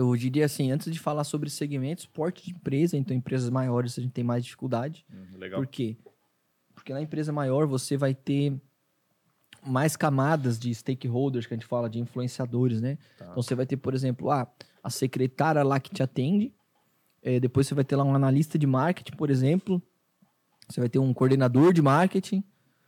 [0.00, 4.02] Eu diria assim, antes de falar sobre segmentos, porte de empresa, então empresas maiores a
[4.02, 5.04] gente tem mais dificuldade.
[5.12, 5.60] Hum, legal.
[5.60, 5.96] Por quê?
[6.74, 8.58] Porque na empresa maior você vai ter
[9.62, 12.96] mais camadas de stakeholders, que a gente fala de influenciadores, né?
[13.18, 13.26] Tá.
[13.30, 14.50] Então você vai ter, por exemplo, ah,
[14.82, 16.54] a secretária lá que te atende,
[17.22, 19.82] eh, depois você vai ter lá um analista de marketing, por exemplo,
[20.66, 22.42] você vai ter um coordenador de marketing,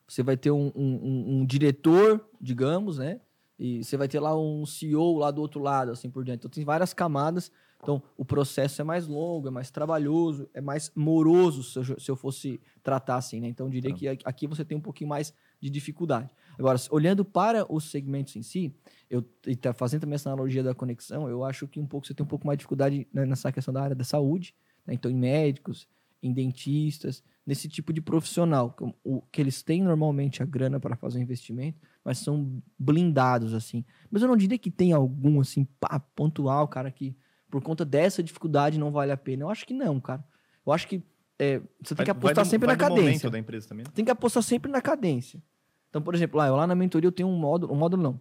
[0.09, 3.21] você vai ter um, um- um- um diretor, digamos, né?
[3.59, 6.39] E você vai ter lá um CEO lá do outro lado, assim por diante.
[6.41, 7.51] Então tem várias camadas.
[7.83, 12.11] Então o processo é mais longo, é mais trabalhoso, é mais moroso se eu, se
[12.11, 13.49] eu fosse tratar assim, né?
[13.49, 13.97] Então eu diria Tá.
[13.97, 16.31] que aqui- você tem um pouquinho mais de dificuldade.
[16.59, 18.73] Agora, olhando para os segmentos em si,
[19.11, 22.15] eu e tá fazendo também essa analogia da conexão, eu acho que um pouco você
[22.15, 24.55] tem um pouco mais de dificuldade né, nessa questão da área da saúde,
[24.87, 24.95] né?
[24.95, 25.89] então em médicos,
[26.23, 30.95] em dentistas, nesse tipo de profissional, que o que eles têm normalmente a grana para
[30.95, 33.85] fazer o investimento, mas são blindados assim.
[34.11, 37.17] Mas eu não diria que tem algum assim pá, pontual, cara, que
[37.51, 39.43] por conta dessa dificuldade não vale a pena.
[39.45, 40.25] Eu acho que não, cara.
[40.65, 41.03] Eu acho que
[41.39, 43.85] é, você tem Vai- que apostar do- sempre na cadência da empresa também.
[43.85, 43.91] né?
[43.93, 45.43] tem que apostar sempre na cadência.
[45.91, 48.21] Então, por exemplo, lá, eu lá na mentoria eu tenho um módulo, um módulo não.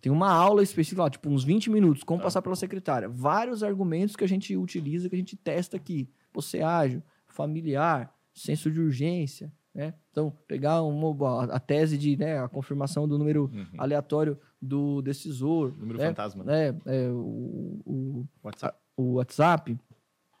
[0.00, 2.24] Tem uma aula específica, lá, tipo uns 20 minutos, como Tá.
[2.24, 3.08] passar pela secretária.
[3.08, 6.08] Vários argumentos que a gente utiliza, que a gente testa aqui.
[6.32, 7.02] Pô, ser ágil,
[7.36, 9.92] familiar, senso de urgência, né?
[10.10, 13.66] Então, pegar uma, a tese de, né, a confirmação do número Uhum.
[13.78, 16.06] aleatório do decisor, Número né?
[16.08, 16.42] fantasma.
[16.44, 16.68] né?
[16.86, 18.78] É, o, o, WhatsApp.
[18.96, 19.78] o WhatsApp,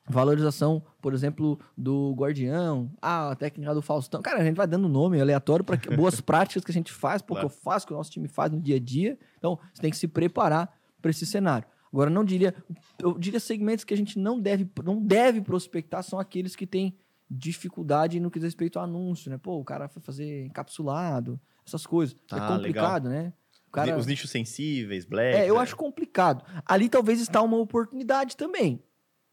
[0.08, 4.22] valorização, por exemplo, do Guardião, ah, a técnica do Faustão.
[4.22, 7.34] Cara, a gente vai dando nome aleatório para boas práticas que a gente faz, pô,
[7.34, 7.46] Claro.
[7.46, 9.18] eu faço, que o nosso time faz no dia a dia.
[9.36, 11.66] Então, você tem que se preparar para esse cenário.
[11.96, 12.54] Agora, não diria,
[13.02, 16.94] eu diria segmentos que a gente não deve, não deve prospectar são aqueles que têm
[17.30, 19.38] dificuldade no que diz respeito ao anúncio, né?
[19.38, 22.14] Pô, o cara foi fazer encapsulado, essas coisas.
[22.30, 23.32] Ah, é complicado, né?
[23.66, 23.96] O cara...
[23.96, 25.38] Os nichos sensíveis, black.
[25.38, 25.60] É, eu né?
[25.62, 26.44] acho complicado.
[26.66, 28.82] Ali talvez está uma oportunidade também.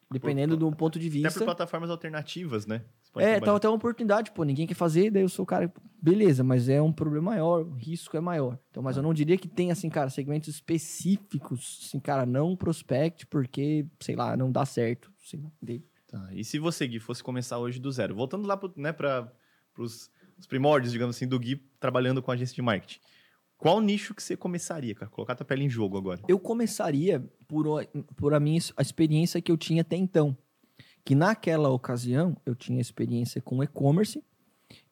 [0.10, 1.40] Dependendo do ponto de Até vista.
[1.40, 2.86] por plataformas alternativas, né?
[3.14, 5.72] Pode É, tá até uma oportunidade, pô, ninguém quer fazer, daí eu sou o cara,
[6.02, 8.58] beleza, mas é um problema maior, o risco é maior.
[8.72, 13.28] Então, mas eu não diria que tem, assim, cara, segmentos específicos, assim, cara, não prospect
[13.28, 15.52] porque, sei lá, não dá certo, sei lá?
[16.08, 18.16] Tá, E se você, Gui, fosse começar hoje do zero?
[18.16, 19.32] Voltando lá pro, né, para
[19.78, 20.10] os
[20.50, 23.00] primórdios, digamos assim, do Gui trabalhando com agência de marketing.
[23.58, 25.10] Qual nicho que você começaria, cara?
[25.10, 26.20] Colocar tua pele em jogo agora.
[26.28, 27.66] Eu começaria por,
[28.16, 30.36] por a minha a experiência que eu tinha até então.
[31.06, 34.24] Que naquela ocasião eu tinha experiência com e-commerce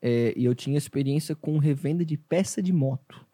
[0.01, 3.25] é, e eu tinha experiência com revenda de peça de moto.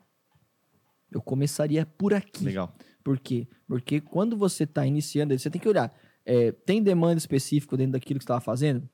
[1.11, 2.45] Eu começaria por aqui.
[2.45, 2.75] Legal.
[3.03, 3.47] Por quê?
[3.67, 5.93] Porque quando você está iniciando, você tem que olhar.
[6.25, 8.87] é, tem demanda específica dentro daquilo que você estava fazendo?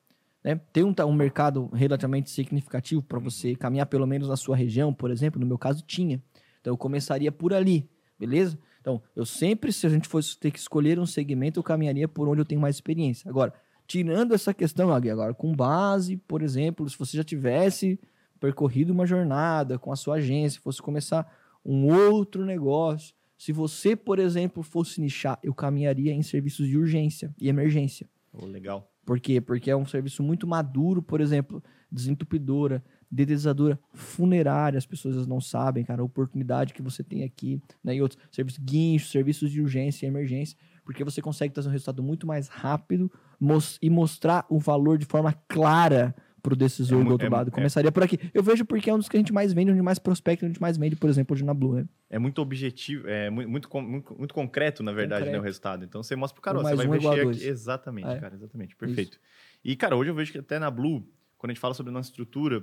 [0.44, 0.60] Né?
[0.72, 5.10] Tem um, um mercado relativamente significativo para você caminhar pelo menos na sua região, por
[5.10, 5.40] exemplo?
[5.40, 6.22] No meu caso, tinha.
[6.62, 8.60] Então, eu começaria por ali, beleza?
[8.80, 12.28] Então, eu sempre, se a gente fosse ter que escolher um segmento, eu caminharia por
[12.28, 13.30] onde eu tenho mais experiência.
[13.30, 13.54] Agora,
[13.88, 18.00] tirando essa questão, Agui, agora com base, por exemplo, se você já tivesse
[18.40, 21.32] percorrido uma jornada com a sua agência, fosse começar
[21.66, 27.34] um outro negócio, se você, por exemplo, fosse nichar, eu caminharia em serviços de urgência
[27.40, 28.10] e emergência.
[28.32, 28.90] Ô, legal.
[29.06, 29.42] Por quê?
[29.42, 35.84] Porque é um serviço muito maduro, por exemplo, desentupidora, dedetizadora funerária, as pessoas não sabem,
[35.84, 37.96] cara, a oportunidade que você tem aqui, né?
[37.96, 42.02] E outros serviços guincho, serviços de urgência e emergência, porque você consegue trazer um resultado
[42.02, 43.12] muito mais rápido
[43.44, 47.48] mos- e mostrar o valor de forma clara pro decisor É do outro é- lado.
[47.48, 48.20] é- Começaria por aqui.
[48.34, 50.60] Eu vejo porque é um dos que a gente mais vende, onde mais prospecta, onde
[50.60, 51.86] mais vende, por exemplo, hoje na Blue, né?
[52.10, 55.46] É muito objetivo, é muito, muito, muito, concreto, na verdade, né, o Concreto.
[55.46, 55.86] resultado.
[55.86, 57.46] Então você mostra pro cara, ó, você vai um é investir aqui.
[57.48, 58.20] Exatamente, É.
[58.20, 58.76] cara, exatamente.
[58.76, 59.20] Perfeito.
[59.64, 61.02] E, cara, hoje eu vejo que até na Blue,
[61.38, 62.62] quando a gente fala sobre a nossa estrutura,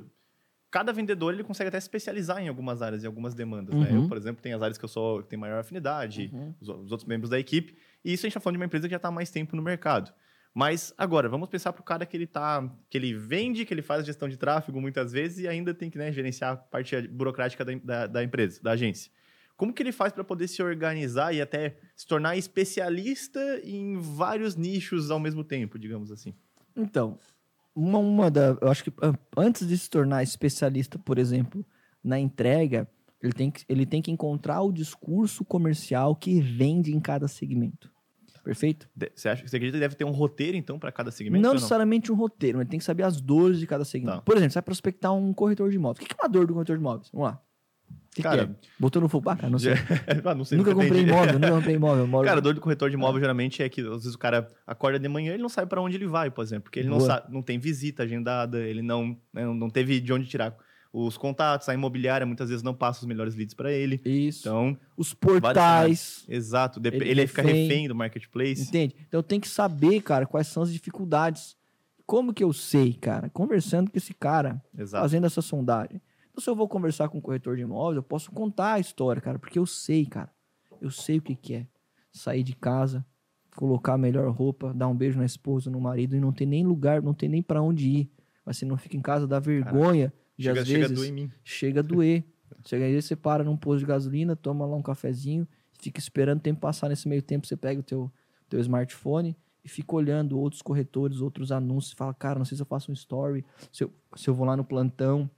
[0.70, 3.90] cada vendedor ele consegue até especializar em algumas áreas e algumas demandas, né?
[3.90, 4.02] Uhum.
[4.02, 6.92] Eu, por exemplo, tenho as áreas que eu sou, que tenho maior afinidade, os, os
[6.92, 8.96] outros membros da equipe, e isso a gente tá falando de uma empresa que já
[8.98, 10.12] está há mais tempo no mercado.
[10.54, 14.04] Mas agora, vamos pensar pro cara que ele tá, que ele vende, que ele faz
[14.04, 17.74] gestão de tráfego muitas vezes e ainda tem que né, gerenciar a parte burocrática da,
[17.74, 19.12] da, da empresa, da agência.
[19.56, 24.56] Como que ele faz para poder se organizar e até se tornar especialista em vários
[24.56, 26.34] nichos ao mesmo tempo, digamos assim?
[26.74, 27.18] Então,
[27.74, 28.56] uma, uma da.
[28.60, 28.92] Eu acho que
[29.36, 31.64] antes de se tornar especialista, por exemplo,
[32.02, 32.88] na entrega,
[33.22, 37.92] ele tem que, ele tem que encontrar o discurso comercial que vende em cada segmento.
[38.44, 38.88] Perfeito?
[39.14, 41.42] Você acha você acredita que deve ter um roteiro, então, para cada segmento?
[41.42, 44.18] não necessariamente um roteiro, mas tem que saber as dores de cada segmento.
[44.18, 44.22] Tá.
[44.22, 46.04] Por exemplo, você vai prospectar um corretor de imóveis.
[46.04, 47.10] O que é uma dor do corretor de imóveis?
[47.12, 47.42] Vamos lá.
[47.90, 48.56] O que, Cara, que é?
[48.78, 49.30] Botou no fogo?
[49.30, 49.74] Ah, cara, não sei.
[50.24, 51.10] ah, não sei, nunca comprei entendi.
[51.10, 52.06] imóvel, nunca comprei imóvel.
[52.08, 52.26] Moro...
[52.26, 54.98] Cara, a dor do corretor de imóvel geralmente é que às vezes o cara acorda
[54.98, 56.98] de manhã e ele não sabe para onde ele vai, por exemplo, porque ele não,
[56.98, 60.56] sabe, não tem visita agendada, ele não, né, não teve de onde tirar
[60.92, 64.00] os contatos, a imobiliária muitas vezes não passa os melhores leads para ele.
[64.04, 64.40] Isso.
[64.48, 66.24] Então, Os portais.
[66.28, 67.86] exato, Ele ele, fica refém.
[67.88, 68.62] do marketplace.
[68.62, 68.96] Entende?
[69.06, 71.56] Então tem que saber, cara, quais são as dificuldades.
[72.06, 73.30] Como que eu sei, cara?
[73.30, 75.02] Conversando com esse cara, Exato.
[75.02, 76.00] fazendo essa sondagem.
[76.30, 79.22] Então, se eu vou conversar com um corretor de imóveis, eu posso contar a história,
[79.22, 80.30] cara, porque eu sei, cara.
[80.80, 81.66] Eu sei o que, que é.
[82.12, 83.06] Sair de casa,
[83.54, 86.64] colocar a melhor roupa, dar um beijo na esposa, no marido e não ter nem
[86.66, 88.10] lugar, não ter nem pra onde ir.
[88.44, 90.12] Mas você não fica em casa, dá vergonha.
[90.40, 91.32] De Chega, às chega a vezes, doer em mim.
[91.44, 92.24] chega a doer.
[92.66, 95.46] Chega aí, você para num posto de gasolina, toma lá um cafezinho,
[95.80, 96.88] fica esperando o tempo passar.
[96.88, 98.10] Nesse meio tempo, você pega o teu,
[98.50, 101.94] teu smartphone e fica olhando outros corretores, outros anúncios.
[101.94, 104.56] Fala, cara, não sei se eu faço um story, se eu, se eu vou lá
[104.56, 105.30] no plantão,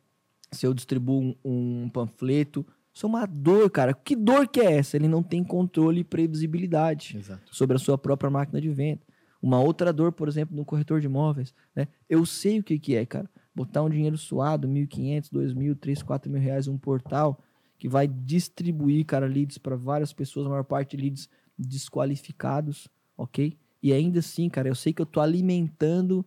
[0.51, 2.67] se eu distribuo um, um panfleto.
[2.93, 3.95] Isso é uma dor, cara.
[3.95, 4.97] Que dor que é essa?
[4.97, 7.55] Ele não tem controle e previsibilidade Exato.
[7.55, 9.01] sobre a sua própria máquina de venda.
[9.41, 11.89] Uma outra dor, por exemplo, no corretor de imóveis, né?
[12.09, 13.29] Eu sei o que, que é, cara.
[13.55, 17.43] Botar um dinheiro suado, 1.500, 2.000, 3, 4 mil reais, um portal
[17.79, 23.59] que vai distribuir, cara, leads para várias pessoas, a maior parte leads desqualificados, ok?
[23.83, 26.25] E ainda assim, cara, eu sei que eu tô alimentando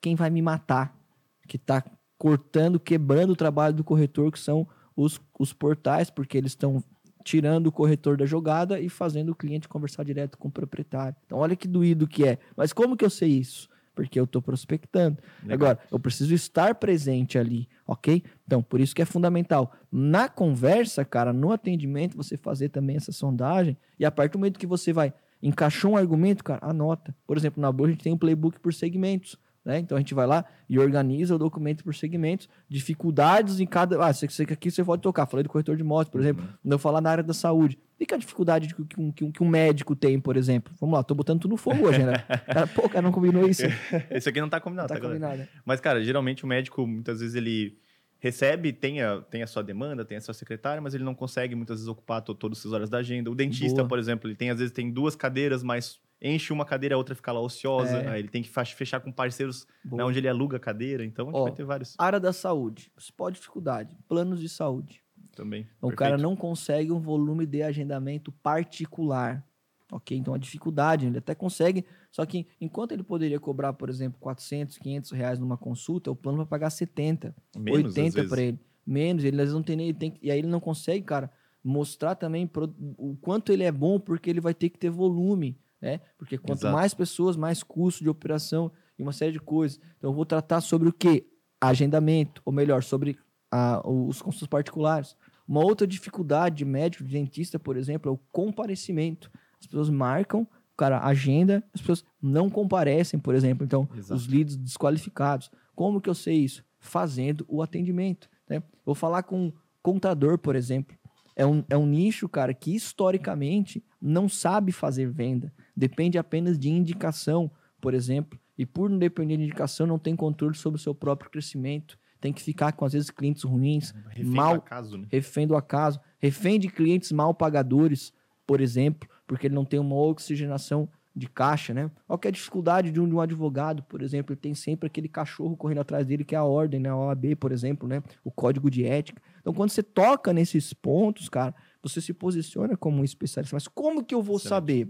[0.00, 0.98] quem vai me matar,
[1.46, 1.84] que tá
[2.16, 6.82] cortando, quebrando o trabalho do corretor, que são os, os portais, porque eles estão
[7.24, 11.16] tirando o corretor da jogada e fazendo o cliente conversar direto com o proprietário.
[11.26, 12.38] Então, olha que doído que é.
[12.56, 13.68] Mas como que eu sei isso?
[13.94, 15.18] Porque eu estou prospectando.
[15.42, 15.54] Legal.
[15.54, 18.22] Agora, eu preciso estar presente ali, ok?
[18.46, 19.72] Então, por isso que é fundamental.
[19.90, 23.76] Na conversa, cara, no atendimento, você fazer também essa sondagem.
[23.98, 25.12] E a partir do momento que você vai
[25.44, 27.14] encaixou um argumento, cara, anota.
[27.26, 29.36] Por exemplo, na Boa a gente tem um playbook por segmentos.
[29.64, 29.78] Né?
[29.78, 34.04] Então a gente vai lá e organiza o documento por segmentos, dificuldades em cada.
[34.04, 35.26] Ah, você, você, aqui você pode tocar.
[35.26, 36.46] Falei do corretor de motos, por exemplo.
[36.62, 37.78] Não falar na área da saúde.
[37.98, 40.74] E que a dificuldade que, um, que, um, que um médico tem, por exemplo?
[40.78, 42.18] Vamos lá, tô botando tudo no fogo hoje, né?
[42.52, 43.62] Cara, pô, cara, não combinou isso.
[44.10, 45.38] Esse aqui não tá combinado, Não tá tá, combinado.
[45.38, 45.48] né?
[45.64, 47.78] Mas, cara, geralmente o médico, muitas vezes, ele
[48.18, 51.54] recebe, tem a, tem a sua demanda, tem a sua secretária, mas ele não consegue
[51.54, 53.30] muitas vezes ocupar to, todas as horas da agenda.
[53.30, 53.88] O dentista, Boa.
[53.88, 57.14] por exemplo, ele tem, às vezes, tem duas cadeiras, mas enche uma cadeira, a outra
[57.14, 57.98] fica lá ociosa.
[57.98, 58.08] É.
[58.08, 61.04] Aí ele tem que fechar com parceiros né, onde ele aluga a cadeira.
[61.04, 62.90] Então, a gente Ó, vai ter vários Área da saúde.
[62.94, 63.96] Principal dificuldade.
[64.08, 65.02] Planos de saúde.
[65.36, 65.66] também.
[65.78, 66.28] Então, o cara Perfeito.
[66.30, 68.30] não consegue um volume de agendamento
[68.74, 69.44] particular.
[69.92, 70.16] Ok?
[70.16, 74.78] Então, a dificuldade, ele até consegue, só que enquanto ele poderia cobrar, por exemplo, 400,
[74.78, 78.30] 500 reais numa consulta, o plano vai pagar 70, Menos, às 80 vezes.
[78.30, 78.58] para ele.
[78.86, 79.88] Menos, ele às vezes não tem nem.
[79.88, 81.30] ele tem, e aí ele não consegue, cara,
[81.62, 85.56] mostrar também pro- o quanto ele é bom, porque ele vai ter que ter volume,
[85.84, 86.00] né?
[86.16, 86.74] Porque quanto Exato.
[86.74, 89.78] mais pessoas, mais custo de operação e uma série de coisas.
[89.98, 91.26] Então, eu vou tratar sobre o quê?
[91.60, 93.18] Agendamento, ou melhor, sobre
[93.50, 95.14] a- os consultas particulares.
[95.46, 99.30] Uma outra dificuldade de médico, de dentista, por exemplo, é o comparecimento.
[99.60, 103.64] As pessoas marcam, o cara agenda, as pessoas não comparecem, por exemplo.
[103.64, 104.14] Então, Exato.
[104.14, 105.50] os leads desqualificados.
[105.74, 106.64] Como que eu sei isso?
[106.78, 108.28] Fazendo o atendimento.
[108.48, 108.62] Né?
[108.84, 110.96] Vou falar com um contador, por exemplo.
[111.36, 115.52] É um, é um nicho, cara, que historicamente não sabe fazer venda.
[115.76, 118.38] Depende apenas de indicação, por exemplo.
[118.56, 121.98] E por não depender de indicação, não tem controle sobre o seu próprio crescimento.
[122.20, 125.06] Tem que ficar com, às vezes, clientes ruins, Refém do mal acaso, né?
[125.10, 128.12] refém do acaso, refém de clientes mal pagadores,
[128.46, 131.90] por exemplo, porque ele não tem uma oxigenação de caixa, né?
[132.06, 134.32] Qual que é a dificuldade de um, de um advogado, por exemplo?
[134.32, 136.88] Ele tem sempre aquele cachorro correndo atrás dele, que é a ordem, né?
[136.88, 138.02] A OAB, por exemplo, né?
[138.24, 139.22] O código de ética.
[139.40, 143.54] Então, quando você toca nesses pontos, cara, você se posiciona como um especialista.
[143.54, 144.48] Mas como que eu vou Excelente.
[144.48, 144.88] saber?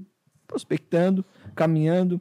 [0.54, 2.20] Prospectando, caminhando,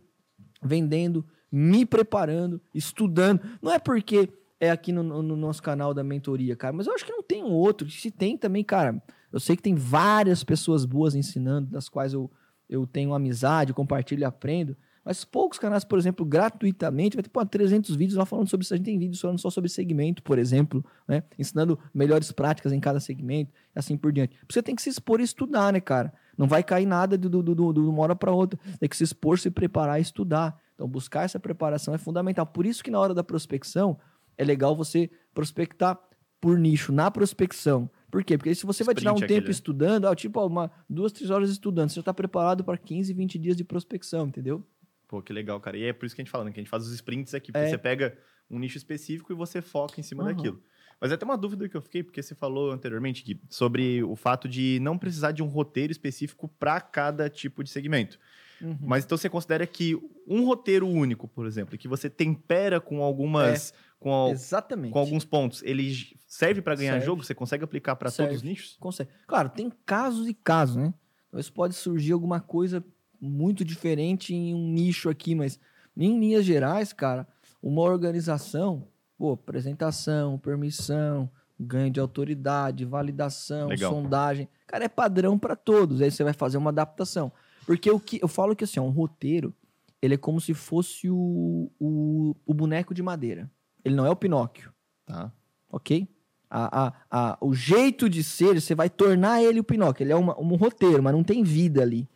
[0.60, 3.40] vendendo, me preparando, estudando.
[3.62, 4.28] Não é porque
[4.60, 7.22] é aqui no, no- no nosso canal da mentoria, cara, mas eu acho que não
[7.22, 7.88] tem outro.
[7.92, 9.00] Se tem também, cara,
[9.32, 12.32] eu sei que tem várias pessoas boas ensinando, das quais eu,
[12.68, 14.76] eu tenho amizade, compartilho e aprendo.
[15.06, 18.74] Mas poucos canais, por exemplo, gratuitamente, vai ter pô, 300 vídeos lá falando sobre isso.
[18.74, 21.22] A gente tem vídeos falando só sobre segmento, por exemplo, né?
[21.38, 24.36] Ensinando melhores práticas em cada segmento assim por diante.
[24.50, 26.12] Você tem que se expor e estudar, né, cara?
[26.38, 28.60] Não vai cair nada do, do, do, do- de uma hora para outra.
[28.80, 30.60] Tem que se expor, se preparar e estudar.
[30.76, 32.46] Então, buscar essa preparação é fundamental.
[32.46, 34.00] Por isso que na hora da prospecção,
[34.38, 36.00] é legal você prospectar
[36.42, 37.90] por nicho, na prospecção.
[38.12, 38.38] Por quê?
[38.38, 41.12] Porque se você vai tirar um Sprint tempo aquele, estudando, ó, tipo, ó, uma, duas,
[41.12, 44.66] três horas estudando, você já está preparado para 15, 20 dias de prospecção, entendeu?
[45.08, 45.78] Pô, que legal, cara.
[45.78, 46.52] E é por isso que a gente fala, né?
[46.52, 47.70] Que a gente faz os sprints aqui, porque É.
[47.70, 48.18] você pega
[48.50, 50.34] um nicho específico e você foca em cima Aham.
[50.34, 50.62] daquilo.
[51.04, 54.16] Mas é até uma dúvida que eu fiquei, porque você falou anteriormente, Gui, sobre o
[54.16, 58.18] fato de não precisar de um roteiro específico para cada tipo de segmento.
[58.62, 58.78] Uhum.
[58.80, 63.74] Mas então você considera que um roteiro único, por exemplo, que você tempera com algumas.
[64.00, 64.94] Com, al- Exatamente.
[64.94, 65.94] com alguns pontos, ele
[66.26, 67.06] serve para ganhar Serve.
[67.06, 67.22] jogo?
[67.22, 68.78] Você consegue aplicar para todos os nichos?
[68.80, 69.10] Consegue.
[69.28, 70.94] Claro, tem casos e casos, né?
[71.30, 72.82] Talvez pode surgir alguma coisa
[73.20, 75.60] muito diferente em um nicho aqui, mas
[75.98, 77.28] em linhas gerais, cara,
[77.62, 78.88] uma organização,
[79.18, 83.92] pô, apresentação, permissão, ganho de autoridade, validação, Legal.
[83.94, 86.02] sondagem, cara, é padrão para todos.
[86.02, 87.32] Aí você vai fazer uma adaptação.
[87.66, 89.54] Porque o que eu falo que assim, ó, um roteiro,
[90.02, 93.50] ele é como se fosse o, o, o boneco de madeira.
[93.86, 94.72] Ele não é o Pinóquio
[95.06, 95.32] Tá.
[95.70, 96.08] ok?
[96.50, 100.04] A, a, a, o jeito de ser, você vai tornar ele o Pinóquio.
[100.04, 102.08] Ele é uma- um roteiro, mas não tem vida ali.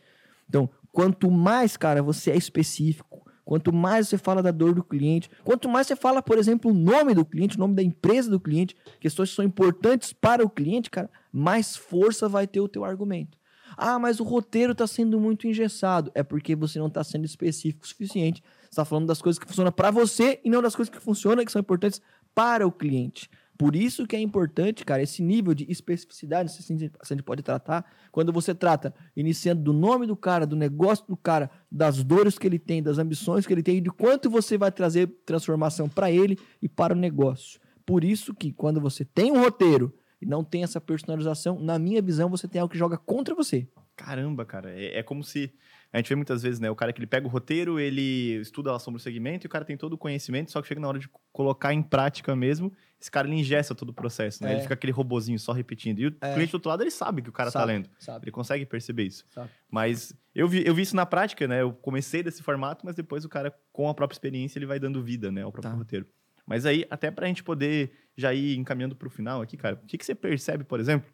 [0.48, 5.32] Então, quanto mais, cara, você é específico, quanto mais você fala da dor do cliente,
[5.42, 8.42] quanto mais você fala, por exemplo, o nome do cliente, o nome da empresa do
[8.42, 12.84] cliente, questões que são importantes para o cliente, cara, mais força vai ter o teu
[12.84, 13.38] argumento.
[13.78, 16.12] Ah, mas o roteiro está sendo muito engessado.
[16.14, 18.44] É porque você não está sendo específico o suficiente.
[18.64, 21.46] Você está falando das coisas que funcionam para você e não das coisas que funcionam
[21.46, 22.02] que são importantes
[22.36, 23.30] para o cliente.
[23.58, 27.86] Por isso que é importante, cara, esse nível de especificidade, se a gente pode tratar,
[28.12, 32.46] quando você trata iniciando do nome do cara, do negócio do cara, das dores que
[32.46, 36.12] ele tem, das ambições que ele tem e de quanto você vai trazer transformação para
[36.12, 37.60] ele e para o negócio.
[37.84, 42.02] Por isso que quando você tem um roteiro e não tem essa personalização, na minha
[42.02, 43.68] visão, você tem algo que joga contra você.
[43.96, 44.72] Caramba, cara.
[44.72, 45.52] É, é como se.
[45.94, 46.70] A gente vê muitas vezes, né?
[46.70, 49.50] O cara que ele pega o roteiro, ele estuda lá sobre o segmento e o
[49.50, 52.72] cara tem todo o conhecimento, só que chega na hora de colocar em prática mesmo,
[53.00, 54.50] esse cara ele ingessa todo o processo, né?
[54.50, 54.54] É.
[54.54, 56.00] Ele fica aquele robozinho só repetindo.
[56.00, 56.34] E o É.
[56.34, 57.90] cliente do outro lado, ele sabe que o cara tá Sabe, lendo.
[58.00, 59.24] Sabe, Ele consegue perceber isso.
[59.30, 59.50] sabe.
[59.72, 61.62] Mas eu vi, eu vi isso na prática, né?
[61.62, 65.02] Eu comecei desse formato, mas depois o cara, com a própria experiência, ele vai dando
[65.02, 65.42] vida, né?
[65.44, 65.78] Ao próprio Tá.
[65.78, 66.06] roteiro.
[66.46, 69.98] Mas aí, até pra gente poder já ir encaminhando pro final aqui, cara, o que,
[69.98, 71.10] que você percebe, por exemplo,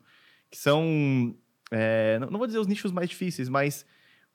[0.50, 1.36] que são.
[1.72, 3.86] é, não vou dizer os nichos mais difíceis, mas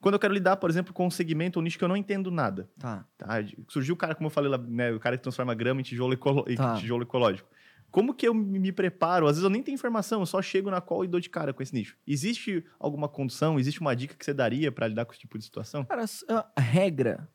[0.00, 2.30] quando eu quero lidar, por exemplo, com um segmento, um nicho que eu não entendo
[2.30, 2.68] nada.
[2.78, 3.04] Tá.
[3.16, 3.26] Tá?
[3.68, 4.92] Surgiu o cara, como eu falei lá, né?
[4.92, 6.76] O cara que transforma grama em tijolo, ecolo- Tá.
[6.76, 7.48] tijolo ecológico.
[7.90, 9.26] Como que eu me preparo?
[9.26, 11.54] Às vezes eu nem tenho informação, eu só chego na call e dou de cara
[11.54, 11.96] com esse nicho.
[12.06, 15.44] Existe alguma condição, existe uma dica que você daria para lidar com esse tipo de
[15.44, 15.84] situação?
[15.86, 16.04] Cara,
[16.54, 17.26] a regra,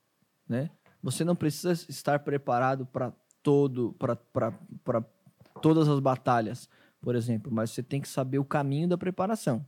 [0.48, 0.70] né?
[1.02, 3.94] Você não precisa estar preparado para todo,
[4.32, 5.04] para
[5.62, 6.70] todas as batalhas,
[7.02, 9.66] por exemplo, mas você tem que saber o caminho da preparação,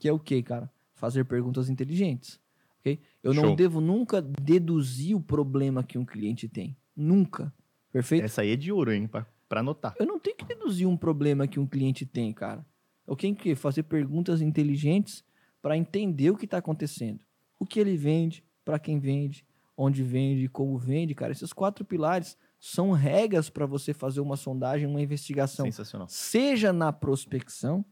[0.00, 0.68] que é o quê, cara?
[1.02, 2.38] Fazer perguntas inteligentes,
[2.78, 3.00] ok?
[3.24, 3.56] Eu não Show.
[3.56, 7.52] devo nunca deduzir o problema que um cliente tem, nunca,
[7.90, 8.24] perfeito?
[8.24, 9.08] Essa aí é de ouro, hein?
[9.08, 9.96] Pra, pra anotar.
[9.98, 12.64] Eu não tenho que deduzir um problema que um cliente tem, cara.
[13.04, 15.24] Eu tenho que fazer perguntas inteligentes
[15.60, 17.24] para entender o que está acontecendo.
[17.58, 19.44] O que ele vende, para quem vende,
[19.76, 21.32] onde vende, como vende, cara.
[21.32, 26.06] Esses quatro pilares são regras para você fazer uma sondagem, uma investigação, Sensacional.
[26.08, 27.84] seja na prospecção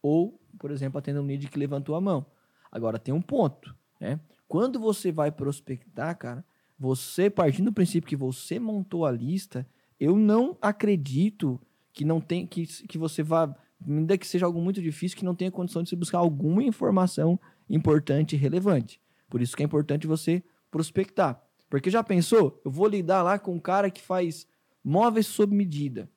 [0.00, 2.24] ou, por exemplo, atendendo um lead que levantou a mão.
[2.72, 4.18] Agora tem um ponto, né?
[4.48, 6.44] Quando você vai prospectar, cara,
[6.78, 9.66] você partindo do princípio que você montou a lista,
[10.00, 11.60] eu não acredito
[11.92, 13.54] que não tem que, que você vá,
[13.86, 17.38] ainda que seja algo muito difícil, que não tenha condição de se buscar alguma informação
[17.68, 19.00] importante e relevante.
[19.28, 21.40] Por isso que é importante você prospectar.
[21.70, 22.60] Porque já pensou?
[22.64, 24.46] Eu vou lidar lá com um cara que faz
[24.84, 26.10] móveis sob medida,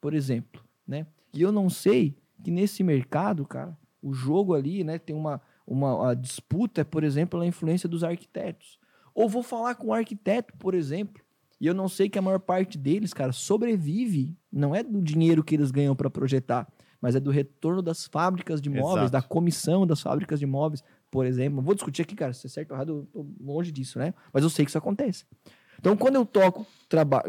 [0.00, 1.06] por exemplo, né?
[1.34, 6.10] E eu não sei que nesse mercado, cara, o jogo ali, né, tem uma, uma
[6.10, 8.78] a disputa, por exemplo, a influência dos arquitetos.
[9.14, 11.22] Ou vou falar com um arquiteto, por exemplo,
[11.60, 15.42] e eu não sei que a maior parte deles, cara, sobrevive, não é do dinheiro
[15.42, 19.12] que eles ganham para projetar, mas é do retorno das fábricas de móveis, Exato.
[19.12, 21.62] da comissão das fábricas de móveis, por exemplo.
[21.62, 24.12] Vou discutir aqui, cara, se é certo ou errado, eu tô longe disso, né?
[24.32, 25.24] Mas eu sei que isso acontece.
[25.78, 26.66] Então, quando eu toco,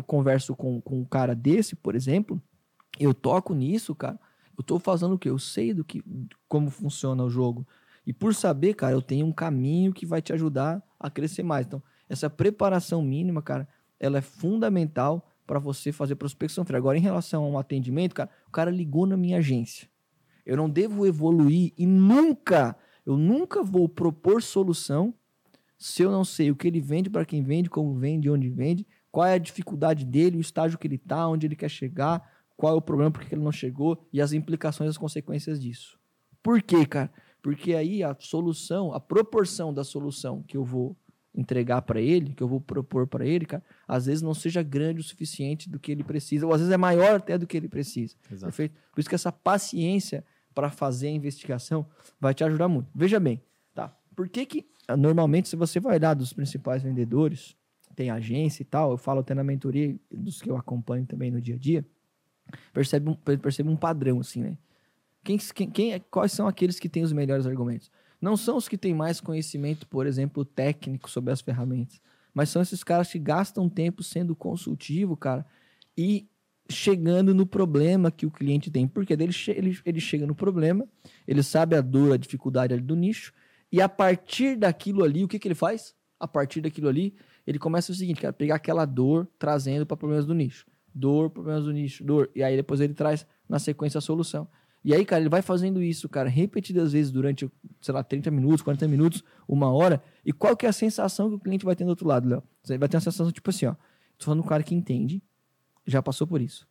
[0.05, 2.41] converso com, com um cara desse, por exemplo,
[2.99, 4.19] eu toco nisso, cara,
[4.57, 5.29] eu tô fazendo o quê?
[5.29, 6.03] Eu sei do que,
[6.47, 7.67] como funciona o jogo.
[8.07, 11.67] E por saber, cara, eu tenho um caminho que vai te ajudar a crescer mais.
[11.67, 13.67] Então, essa preparação mínima, cara,
[13.99, 16.65] ela é fundamental para você fazer prospecção.
[16.73, 19.89] Agora, em relação a um atendimento, cara, o cara ligou na minha agência.
[20.45, 25.13] Eu não devo evoluir e nunca, eu nunca vou propor solução
[25.77, 28.87] se eu não sei o que ele vende, para quem vende, como vende, onde vende,
[29.11, 32.73] qual é a dificuldade dele, o estágio que ele está, onde ele quer chegar, qual
[32.73, 35.99] é o problema, por que ele não chegou e as implicações, as consequências disso.
[36.41, 37.11] Por quê, cara?
[37.41, 40.95] Porque aí a solução, a proporção da solução que eu vou
[41.37, 45.01] entregar para ele, que eu vou propor para ele, cara, às vezes não seja grande
[45.01, 47.69] o suficiente do que ele precisa, ou às vezes é maior até do que ele
[47.69, 48.15] precisa.
[48.31, 48.45] Exato.
[48.45, 48.75] Perfeito?
[48.91, 51.85] Por isso que essa paciência para fazer a investigação
[52.19, 52.89] vai te ajudar muito.
[52.93, 53.39] Veja bem,
[53.75, 53.95] tá?
[54.15, 57.55] Por que que, ah, normalmente, se você vai olhar dos principais vendedores,
[57.95, 61.39] tem agência e tal, eu falo até na mentoria dos que eu acompanho também no
[61.39, 61.85] dia a dia,
[62.73, 64.57] percebe um, percebe um padrão, assim, né?
[65.23, 67.91] Quem, quem, quais são aqueles que têm os melhores argumentos?
[68.21, 72.01] Não são os que têm mais conhecimento, por exemplo, técnico sobre as ferramentas,
[72.33, 75.45] mas são esses caras que gastam tempo sendo consultivo, cara,
[75.97, 76.27] e
[76.69, 78.87] chegando no problema que o cliente tem.
[78.87, 80.87] Porque ele, ele, ele chega no problema,
[81.27, 83.33] ele sabe a dor, a dificuldade do nicho,
[83.71, 85.95] e a partir daquilo ali, o que, que ele faz?
[86.19, 90.25] A partir daquilo ali, ele começa o seguinte, cara, pegar aquela dor trazendo para problemas
[90.25, 90.65] do nicho.
[90.93, 92.29] Dor, problemas do nicho, dor.
[92.35, 94.47] E aí depois ele traz na sequência a solução.
[94.87, 98.61] E aí, cara, ele vai fazendo isso, cara, repetidas vezes durante, sei lá, 30 minutos,
[98.61, 100.01] 40 minutos, uma hora.
[100.23, 102.41] E qual que é a sensação que o cliente vai ter do outro lado, Léo?
[102.63, 103.75] Você vai ter uma sensação tipo assim, ó.
[104.17, 105.21] Tô falando um cara que entende,
[105.85, 106.65] já passou por isso.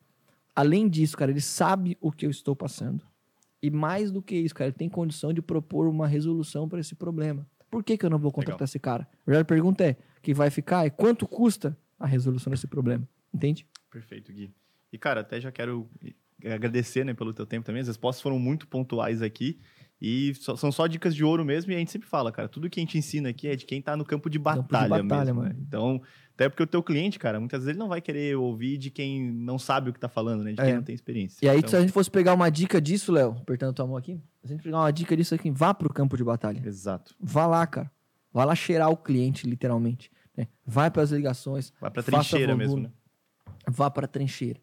[0.55, 3.05] Além disso, cara, ele sabe o que eu estou passando.
[3.62, 6.94] E mais do que isso, cara, ele tem condição de propor uma resolução para esse
[6.94, 7.46] problema.
[7.70, 8.64] Por que, que eu não vou contratar Legal.
[8.64, 9.07] esse cara?
[9.26, 13.07] A verdade pergunta é: que vai ficar é quanto custa a resolução desse problema?
[13.35, 13.66] Entende?
[13.90, 14.55] Perfeito, Gui.
[14.90, 15.87] E, cara, até já quero
[16.44, 17.81] agradecer né, pelo teu tempo também.
[17.83, 19.59] As respostas foram muito pontuais aqui.
[20.01, 21.72] E só- são só dicas de ouro mesmo.
[21.72, 23.81] E a gente sempre fala, cara, tudo que a gente ensina aqui é de quem
[23.81, 25.40] tá no campo de de batalha, batalha, mesmo.
[25.40, 25.55] mano.
[25.55, 25.57] né?
[25.66, 26.03] Então,
[26.35, 29.33] até porque o teu cliente, cara, muitas vezes ele não vai querer ouvir de quem
[29.33, 30.50] não sabe o que tá falando, né?
[30.50, 30.75] De quem É.
[30.75, 31.38] não tem experiência.
[31.42, 33.96] E aí, Então, se a gente fosse pegar uma dica disso, Léo, apertando tua mão
[33.96, 36.60] aqui, se a gente pegar uma dica disso aqui, vá pro campo de batalha.
[36.63, 37.15] Exato.
[37.19, 37.90] Vá lá, cara.
[38.31, 40.10] Vá lá cheirar o cliente, literalmente.
[40.37, 40.46] né?
[40.67, 42.67] Vai para as ligações, Vai pra trincheira volume.
[42.67, 42.92] mesmo, né?
[43.67, 44.60] vá para a trincheira.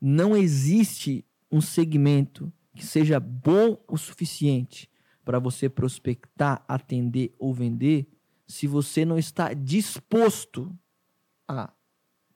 [0.00, 4.90] Não existe um segmento que seja bom o suficiente
[5.24, 8.06] para você prospectar, atender ou vender
[8.46, 10.72] se você não está disposto
[11.48, 11.72] a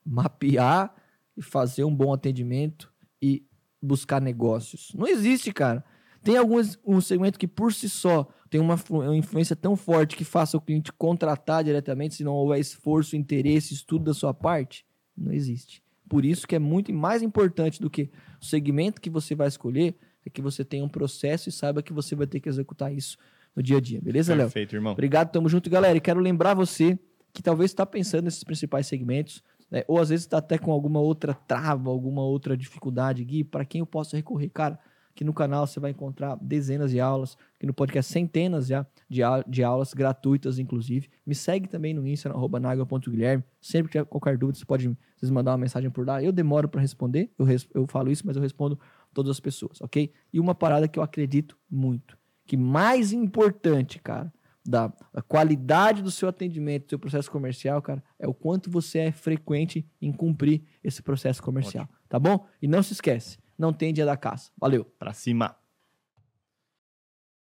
[0.04, 0.94] mapear
[1.36, 2.92] e fazer um bom atendimento
[3.22, 3.46] e
[3.80, 4.92] buscar negócios.
[4.94, 5.84] Não existe, cara.
[6.22, 10.24] Tem alguns um segmento que por si só tem uma, uma influência tão forte que
[10.24, 14.84] faça o cliente contratar diretamente se não houver esforço, interesse, estudo da sua parte?
[15.16, 15.82] Não existe.
[16.10, 18.10] Por isso que é muito mais importante do que
[18.42, 19.94] o segmento que você vai escolher
[20.26, 23.16] é que você tenha um processo e saiba que você vai ter que executar isso
[23.54, 24.00] no dia a dia.
[24.02, 24.46] Beleza, Léo?
[24.46, 24.92] Perfeito, irmão.
[24.92, 25.96] Obrigado, tamo junto, galera.
[25.96, 26.98] E quero lembrar você
[27.32, 29.40] que talvez está pensando nesses principais segmentos,
[29.70, 29.84] né?
[29.86, 33.78] ou às vezes está até com alguma outra trava, alguma outra dificuldade, Gui, para quem
[33.78, 34.50] eu posso recorrer?
[34.50, 34.80] Cara,
[35.20, 39.20] aqui no canal você vai encontrar dezenas de aulas, aqui no podcast centenas já de,
[39.46, 41.10] de aulas gratuitas, inclusive.
[41.26, 42.58] Me segue também no Insta, arroba.
[43.60, 46.22] Sempre que tiver qualquer dúvida, você pode vocês mandar uma mensagem por lá.
[46.22, 48.80] Eu demoro para responder, eu, res, eu falo isso, mas eu respondo
[49.12, 50.10] todas as pessoas, ok?
[50.32, 52.16] E uma parada que eu acredito muito,
[52.46, 54.32] que mais importante, cara,
[54.64, 59.00] da, da qualidade do seu atendimento, do seu processo comercial, cara, é o quanto você
[59.00, 61.98] é frequente em cumprir esse processo comercial, Ótimo.
[62.08, 62.46] tá bom?
[62.62, 64.50] E não se esquece, não tem dia da caça.
[64.58, 64.84] Valeu.
[64.98, 65.54] Pra cima.